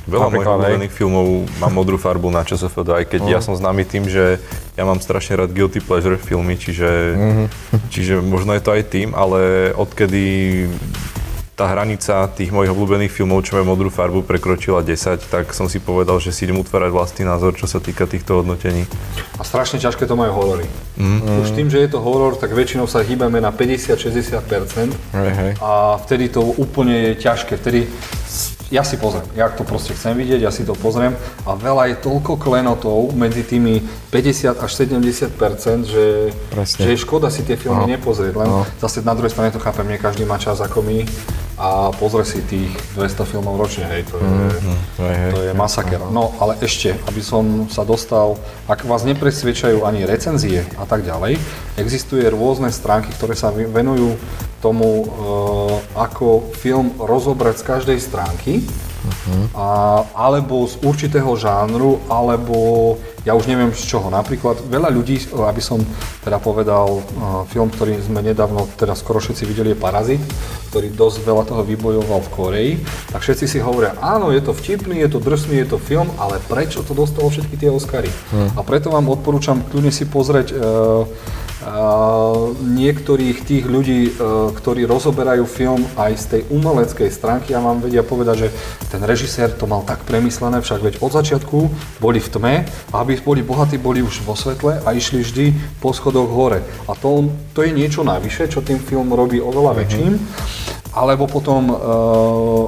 [0.08, 1.26] Veľa mojich obľúbených filmov
[1.60, 4.40] má modrú farbu na ČSFD, aj keď ja som známy tým, že
[4.72, 7.12] ja mám strašne rád guilty pleasure filmy, čiže,
[7.92, 10.64] čiže možno je to aj tým, ale odkedy
[11.58, 15.82] tá hranica tých mojich obľúbených filmov, čo majú modrú farbu, prekročila 10, tak som si
[15.82, 18.86] povedal, že si idem utvárať vlastný názor, čo sa týka týchto hodnotení.
[19.34, 20.70] A strašne ťažké to majú horory.
[20.94, 21.42] Mm.
[21.42, 25.52] Už tým, že je to horor, tak väčšinou sa hýbeme na 50-60% Hej, hej.
[25.58, 27.58] a vtedy to úplne je ťažké.
[27.58, 27.90] Vtedy
[28.68, 31.96] ja si pozriem, ja to proste chcem vidieť, ja si to pozriem a veľa je
[31.98, 35.32] toľko klenotov medzi tými 50 až 70%,
[35.84, 36.06] že,
[36.48, 36.78] Presne.
[36.78, 37.90] že je škoda si tie filmy No.
[37.90, 38.34] nepozrieť.
[38.34, 38.68] Len No.
[38.76, 41.00] zase na druhej strane to chápem, nie každý má čas ako my
[41.56, 44.30] a pozrie si tých 200 filmov ročne, hej, to je,
[45.00, 45.30] Hej, hej.
[45.32, 45.98] to je masaker.
[46.06, 51.34] No ale ešte, aby som sa dostal, ak vás nepresvedčajú ani recenzie a tak ďalej,
[51.74, 54.14] existuje rôzne stránky, ktoré sa venujú
[54.58, 55.06] tomu, e,
[55.94, 58.54] ako film rozobrať z každej stránky,
[59.54, 64.08] a, alebo z určitého žánru, alebo ja už neviem z čoho.
[64.08, 65.82] Napríklad veľa ľudí, aby som
[66.24, 67.02] teda povedal, e,
[67.52, 70.22] film, ktorý sme nedávno, teda skoro všetci videli, je Parazit,
[70.72, 72.72] ktorý dosť veľa toho vybojoval v Koreji,
[73.12, 76.42] tak všetci si hovoria, áno, je to vtipný, je to drsný, je to film, ale
[76.50, 78.10] prečo to dostalo všetky tie Oscary?
[78.56, 80.56] A preto vám odporúčam kľudne si pozrieť e,
[82.64, 84.12] niektorých tých ľudí, e,
[84.54, 88.48] ktorí rozoberajú film aj z tej umeleckej stránky a vám vedia povedať, že
[88.88, 91.58] ten režisér to mal tak premyslené, však veď od začiatku
[92.00, 95.46] boli v tme a aby boli bohatí, boli už vo svetle a išli vždy
[95.82, 96.64] po schodoch hore.
[96.88, 100.12] A to, to je niečo navyše, čo tým film robí oveľa väčším.
[100.98, 101.74] Alebo potom, e,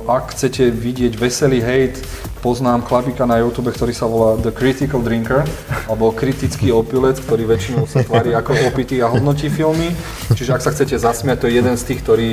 [0.07, 2.05] ak chcete vidieť veselý hejt,
[2.41, 5.45] poznám chlapíka na YouTube, ktorý sa volá The Critical Drinker,
[5.87, 9.93] alebo kritický opilec, ktorý väčšinou sa tvári ako opitý a hodnotí filmy.
[10.33, 12.29] Čiže ak sa chcete zasmiať, to je jeden z tých, ktorý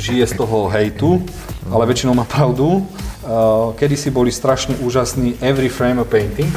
[0.00, 1.20] žije z toho hejtu,
[1.68, 2.88] ale väčšinou má pravdu.
[3.20, 6.50] Uh, kedysi boli strašne úžasní Every Frame a Painting,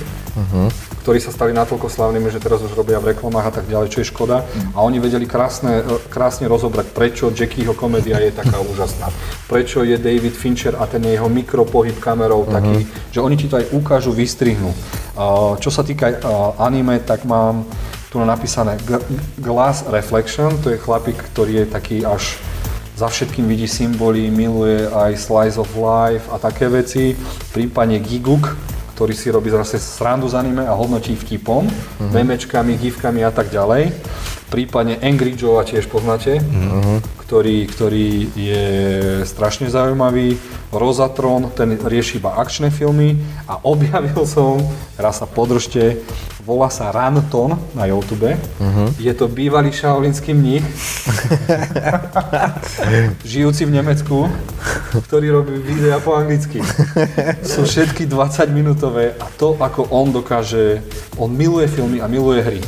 [1.03, 3.99] ktorí sa stali natoľko slavnými, že teraz už robia v reklamách a tak ďalej, čo
[3.99, 4.47] je škoda.
[4.71, 9.11] A oni vedeli krásne, krásne rozobrať, prečo Jackieho komédia je taká úžasná.
[9.51, 13.75] Prečo je David Fincher a ten jeho mikropohyb kamerou taký, že oni ti to aj
[13.75, 14.71] ukážu, vystrihnú.
[15.13, 17.67] Uh, čo sa týka uh, anime, tak mám
[18.07, 18.79] tu napísané
[19.37, 22.39] Glass Reflection, to je chlapík, ktorý je taký až
[22.93, 27.17] za všetkým vidí symboly, miluje aj Slice of Life a také veci.
[27.49, 28.53] Prípadne Giguk,
[28.93, 31.65] ktorý si robí zase srandu z anime a hodnotí vtipom,
[32.13, 33.89] memečkami, gifkami a tak ďalej.
[34.53, 36.37] Prípadne Angry Joe tiež poznáte,
[37.25, 38.65] ktorý, ktorý je
[39.25, 40.37] strašne zaujímavý.
[40.69, 43.17] Rozatron, ten rieši iba akčné filmy
[43.49, 44.61] a objavil som,
[44.93, 45.97] raz sa podržte,
[46.45, 48.37] volá sa Ranton na YouTube.
[49.01, 50.65] Je to bývalý šaolinský mních,
[53.25, 54.29] žijúci v Nemecku,
[55.09, 56.61] ktorý robí videa po anglicky.
[57.41, 60.85] Sú všetky 20 minútové a to, ako on dokáže,
[61.17, 62.61] on miluje filmy a miluje hry.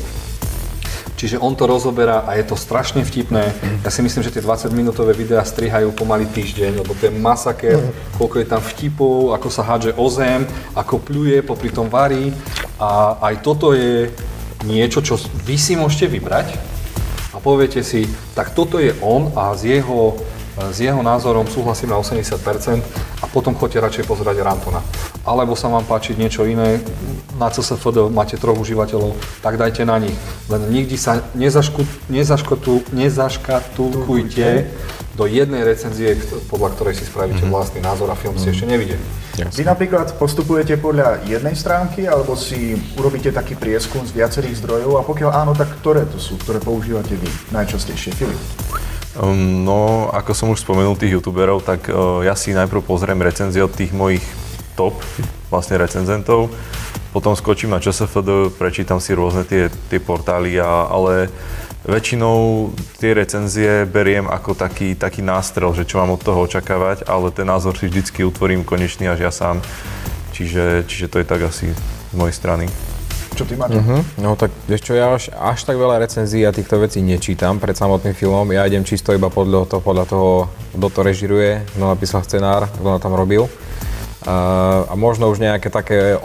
[1.16, 3.55] Čiže on to rozoberá a je to strašne vtipné.
[3.82, 7.80] Ja si myslím, že tie 20-minútové videá strihajú pomaly týždeň, lebo to je masaker,
[8.20, 10.43] koľko je tam vtipov, ako sa hádže o zem,
[10.76, 12.36] ako pľuje, popri tom varí.
[12.76, 14.11] A aj toto je
[14.68, 15.16] niečo, čo
[15.47, 16.51] vy si môžete vybrať
[17.32, 20.20] a poviete si, tak toto je on a s jeho,
[20.59, 22.84] s jeho názorom súhlasím na 80%
[23.24, 24.84] a potom choďte radšej pozerať Rantona.
[25.26, 26.78] Alebo sa vám páči niečo iné,
[27.36, 30.15] na CSFD máte troch užívateľov, tak dajte na nich.
[30.47, 34.69] Len nikdy sa nezašku, nezaškotu, nezaškatulkujte
[35.15, 36.15] do jednej recenzie,
[36.51, 38.99] podľa ktorej si spravíte vlastný názor a film si ešte nevideli.
[39.36, 45.07] Vy napríklad postupujete podľa jednej stránky, alebo si urobíte taký prieskum z viacerých zdrojov a
[45.07, 48.39] pokiaľ áno, tak ktoré to sú, ktoré používate vy najčastejšie, Filip?
[49.15, 53.63] Um, no, ako som už spomenul tých youtuberov, tak uh, ja si najprv pozriem recenzie
[53.63, 54.23] od tých mojich
[54.76, 54.99] top
[55.49, 56.51] vlastne recenzentov,
[57.15, 61.32] potom skočím na ČSFD, prečítam si rôzne tie, tie portály, a, ale
[61.88, 67.32] väčšinou tie recenzie beriem ako taký, taký nástrel, že čo mám od toho očakávať, ale
[67.32, 69.61] ten názor si vždycky utvorím konečný až ja sám.
[70.36, 71.71] Čiže, čiže to je tak asi
[72.11, 72.67] z mojej strany.
[73.36, 73.80] Čo ty máte?
[73.80, 74.23] Hm?
[74.23, 77.76] No tak vieš čo, ja až, až tak veľa recenzií a týchto vecí nečítam pred
[77.76, 78.47] samotným filmom.
[78.51, 80.30] Ja idem čisto iba podľa toho, podľa toho
[80.76, 83.47] kto to režiruje, kto napísal scenár, kto na tam robil.
[84.24, 86.16] A, možno už nejaké také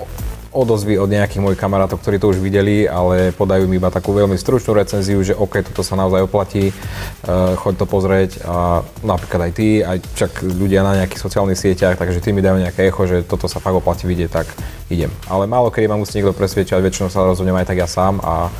[0.50, 4.34] odozvy od nejakých mojich kamarátov, ktorí to už videli, ale podajú mi iba takú veľmi
[4.34, 9.52] stručnú recenziu, že OK, toto sa naozaj oplatí, uh, choď to pozrieť a napríklad aj
[9.54, 13.22] ty, aj čak ľudia na nejakých sociálnych sieťach, takže ty mi dajú nejaké echo, že
[13.22, 14.50] toto sa fakt oplatí vidieť, tak
[14.90, 15.10] idem.
[15.30, 18.50] Ale málo kedy ma musí niekto presviečať, väčšinou sa rozhodnem aj tak ja sám a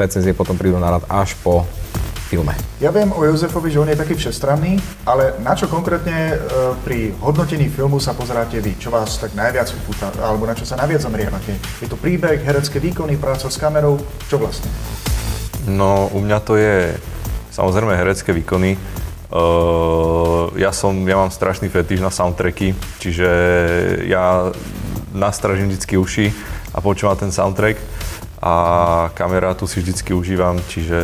[0.00, 1.68] recenzie potom prídu na rad až po
[2.34, 2.50] filme.
[2.82, 6.36] Ja viem o Jozefovi, že on je taký všestranný, ale na čo konkrétne e,
[6.82, 8.74] pri hodnotení filmu sa pozeráte vy?
[8.74, 11.54] Čo vás tak najviac upúta, alebo na čo sa najviac zamrievate?
[11.78, 14.02] Je to príbeh, herecké výkony, práca s kamerou?
[14.26, 14.66] Čo vlastne?
[15.70, 16.98] No, u mňa to je
[17.54, 18.74] samozrejme herecké výkony.
[19.34, 23.30] Uh, ja, som, ja mám strašný fetiš na soundtracky, čiže
[24.10, 24.50] ja
[25.14, 26.26] nastražím vždycky uši
[26.74, 27.78] a počúvam ten soundtrack
[28.42, 28.54] a
[29.14, 31.00] kamerátu si vždycky užívam, čiže,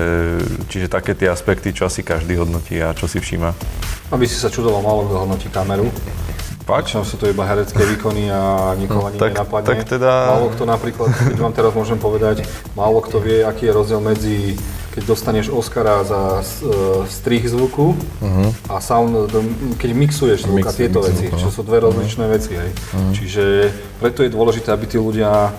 [0.69, 3.51] čiže také tie aspekty, čo asi každý hodnotí a čo si všíma.
[4.11, 5.91] Aby si sa čudoval, málo kto hodnotí kameru.
[6.67, 6.87] Fakt?
[6.87, 9.67] Väčšinou sú to iba herecké výkony a nikoho ani tak- nenapadne.
[9.67, 12.47] tak teda- Málo kto napríklad, keď vám teraz môžem povedať,
[12.79, 14.55] málo kto vie, aký je rozdiel medzi
[14.91, 17.95] keď dostaneš Oscara za uh, strih zvuku
[18.67, 19.47] a sound, do-
[19.79, 22.59] keď mixuješ zvuk a tieto mix veci, zvuku, čo sú dve rozličné veci.
[22.59, 22.71] Hej.
[23.15, 23.45] Čiže
[24.03, 25.55] preto je dôležité, aby tí ľudia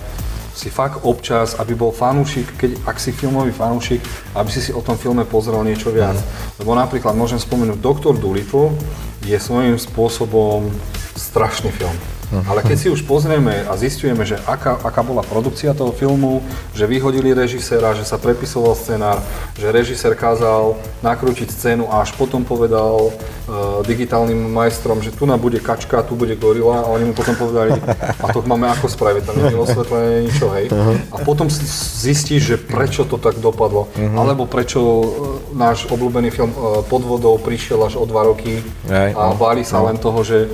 [0.52, 4.04] si fakt občas, aby bol fanúšik, keď, ak si filmový fanúšik,
[4.36, 6.16] aby si si o tom filme pozrel niečo viac.
[6.60, 8.76] Lebo napríklad môžem spomenúť Doktor Dolittle
[9.24, 10.68] je svojím spôsobom
[11.16, 12.21] strašný film.
[12.48, 16.40] Ale keď si už pozrieme a zistujeme, že aká, aká bola produkcia toho filmu,
[16.72, 19.20] že vyhodili režiséra, že sa prepisoval scenár,
[19.58, 25.40] že režisér kázal nakrútiť scénu a až potom povedal uh, digitálnym majstrom, že tu nám
[25.42, 27.76] bude kačka, tu bude gorila a oni mu potom povedali,
[28.22, 30.66] a to máme ako spraviť, tam nie je osvetlenie, ničo, hej.
[31.12, 31.62] A potom si
[32.08, 35.04] zistíš, že prečo to tak dopadlo, alebo prečo uh,
[35.52, 39.38] náš obľúbený film uh, Pod vodou prišiel až o dva roky Hej, a no.
[39.38, 40.50] báli sa len toho, že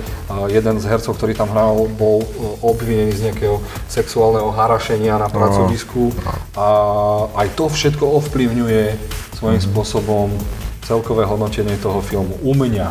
[0.49, 2.27] jeden z hercov, ktorý tam hral, bol uh,
[2.65, 3.59] obvinený z nejakého
[3.91, 6.13] sexuálneho harašenia na pracovisku
[6.55, 6.67] a
[7.35, 8.83] aj to všetko ovplyvňuje
[9.39, 10.27] svojím spôsobom
[10.83, 12.33] celkové hodnotenie toho filmu.
[12.41, 12.89] U mňa.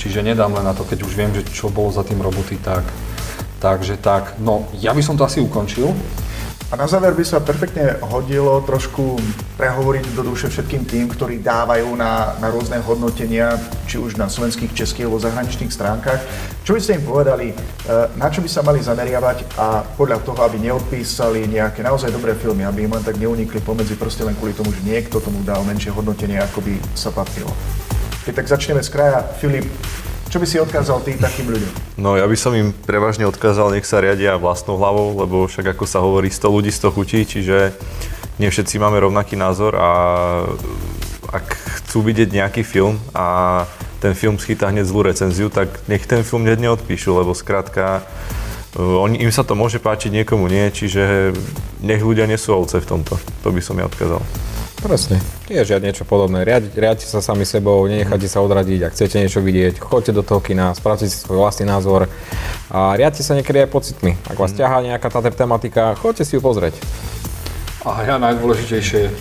[0.00, 2.88] Čiže nedám len na to, keď už viem, že čo bolo za tým roboty, tak.
[3.60, 5.92] Takže tak, no ja by som to asi ukončil.
[6.70, 9.18] A na záver by sa perfektne hodilo trošku
[9.58, 13.58] prehovoriť do duše všetkým tým, ktorí dávajú na, na rôzne hodnotenia,
[13.90, 16.22] či už na slovenských, českých alebo zahraničných stránkach.
[16.62, 17.54] Čo by ste im povedali, e,
[18.14, 22.62] na čo by sa mali zameriavať a podľa toho, aby neodpísali nejaké naozaj dobré filmy,
[22.62, 25.90] aby im len tak neunikli pomedzi proste len kvôli tomu, že niekto tomu dal menšie
[25.90, 27.50] hodnotenie, ako by sa patrilo.
[28.22, 29.26] Keď tak začneme z kraja.
[29.42, 29.66] Filip,
[30.30, 31.98] čo by si odkázal ty takým ľuďom?
[31.98, 35.84] No ja by som im prevažne odkázal, nech sa riadia vlastnou hlavou, lebo však ako
[35.84, 37.74] sa hovorí, 100 ľudí, 100 chutí, čiže
[38.38, 39.90] nie všetci máme rovnaký názor a
[41.34, 41.46] ak
[41.82, 43.66] chcú vidieť nejaký film a
[44.00, 49.02] ten film schytá hneď zlú recenziu, tak nech ten film hneď neodpíšu, lebo skrátka uh,
[49.04, 51.34] oni, im sa to môže páčiť, niekomu nie, čiže
[51.82, 53.18] nech ľudia nie sú ovce v tomto.
[53.44, 54.22] To by som ja odkázal.
[54.80, 55.20] Presne.
[55.44, 56.40] Tiež ja niečo podobné.
[56.40, 58.88] Riad, riadte sa sami sebou, nenechajte sa odradiť.
[58.88, 62.08] Ak chcete niečo vidieť, choďte do toho kina, spravte si svoj vlastný názor
[62.72, 64.16] a riadte sa niekedy aj pocitmi.
[64.24, 66.80] Ak vás ťahá nejaká tá tematika, choďte si ju pozrieť.
[67.84, 69.12] A ja najdôležitejšie,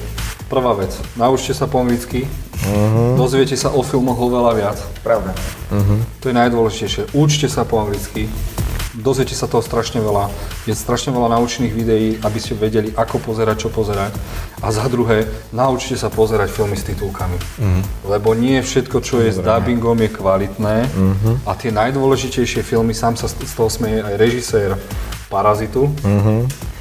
[0.47, 2.23] prvá vec, naučte sa po anglicky,
[3.19, 4.77] dozviete sa o filmoch oveľa viac.
[5.03, 5.35] Pravda.
[6.23, 7.11] To je najdôležitejšie.
[7.11, 8.31] Učte sa po anglicky,
[8.99, 10.29] dozviete sa toho strašne veľa.
[10.67, 14.13] Je strašne veľa naučných videí, aby ste vedeli, ako pozerať, čo pozerať.
[14.59, 15.25] A za druhé,
[15.55, 17.39] naučte sa pozerať filmy s titulkami.
[18.05, 20.75] Lebo nie všetko, čo je s dubbingom, je kvalitné.
[21.47, 24.75] A tie najdôležitejšie filmy, sám sa z toho smeje aj režisér
[25.29, 25.93] Parazitu,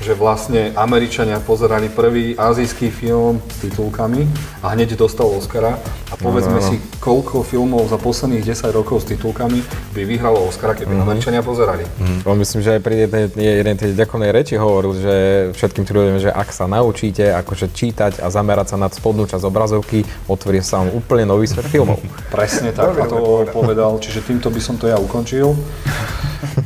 [0.00, 4.24] že vlastne Američania pozerali prvý azijský film s titulkami
[4.64, 5.76] a hneď dostal Oscara.
[6.08, 9.60] A povedzme si, koľko filmov za posledných 10 rokov s titulkami
[9.92, 11.84] by vyhralo Oscara, keby Američania pozerali.
[12.24, 15.14] On myslím, že aj pri jednej, jednej tej ďakovnej reči hovoril, že
[15.52, 20.08] všetkým ľuďom, že ak sa naučíte akože čítať a zamerať sa na spodnú časť obrazovky,
[20.24, 22.00] otvorí sa vám úplne nový svet filmov.
[22.32, 25.52] Presne tak, a to povedal, čiže týmto by som to ja ukončil.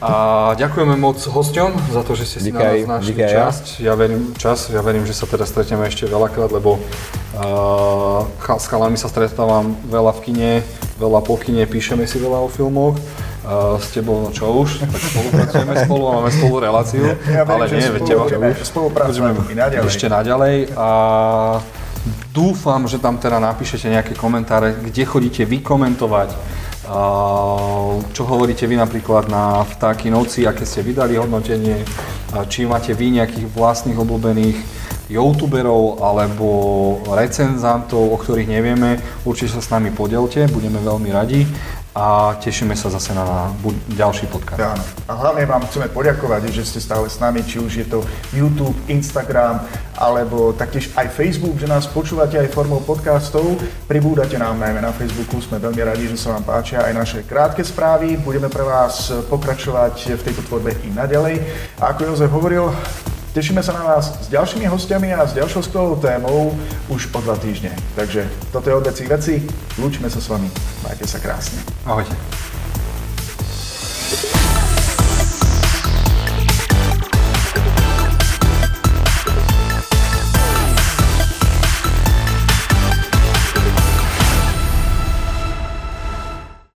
[0.05, 0.13] A
[0.59, 3.49] ďakujeme moc hosťom za to, že ste si Díky na nás našli ja.
[3.49, 3.65] časť.
[3.81, 9.01] Ja verím, čas, ja verím, že sa teda stretneme ešte veľakrát, lebo uh, s chalami
[9.01, 10.53] sa stretávam veľa v kine,
[11.01, 13.01] veľa po kine, píšeme si veľa o filmoch.
[13.43, 17.65] Uh, s tebou, no čo už, tak spolupracujeme spolu, máme spolu reláciu, Ja verím, ale
[17.67, 18.25] že nie, spolu veď teba,
[19.51, 19.87] i naďalej.
[19.91, 20.89] ešte naďalej a
[22.31, 26.72] dúfam, že tam teda napíšete nejaké komentáre, kde chodíte vy komentovať, a
[28.13, 31.87] čo hovoríte vy napríklad na Vtáky noci, aké ste vydali hodnotenie,
[32.51, 34.59] či máte vy nejakých vlastných obľúbených
[35.13, 36.49] youtuberov alebo
[37.13, 41.47] recenzantov, o ktorých nevieme, určite sa s nami podelte, budeme veľmi radi
[41.93, 43.53] a tešíme sa zase na
[43.93, 44.65] ďalší podcast.
[44.65, 44.85] Áno.
[45.09, 48.01] A hlavne vám chceme poďakovať, že ste stále s nami, či už je to
[48.33, 49.61] YouTube, Instagram,
[50.01, 53.61] alebo taktiež aj Facebook, že nás počúvate aj formou podcastov.
[53.85, 57.61] Pribúdate nám najmä na Facebooku, sme veľmi radi, že sa vám páčia aj naše krátke
[57.61, 58.17] správy.
[58.17, 61.45] Budeme pre vás pokračovať v tejto tvorbe i naďalej.
[61.77, 62.73] A ako Jozef hovoril,
[63.33, 66.53] Tešíme sa na vás s ďalšími hostiami a s ďalšou skvelou témou
[66.93, 67.73] už o dva týždne.
[67.97, 69.35] Takže toto je od veci veci.
[69.81, 70.53] Lúčime sa s vami.
[70.85, 71.57] Majte sa krásne.
[71.89, 72.13] Ahojte.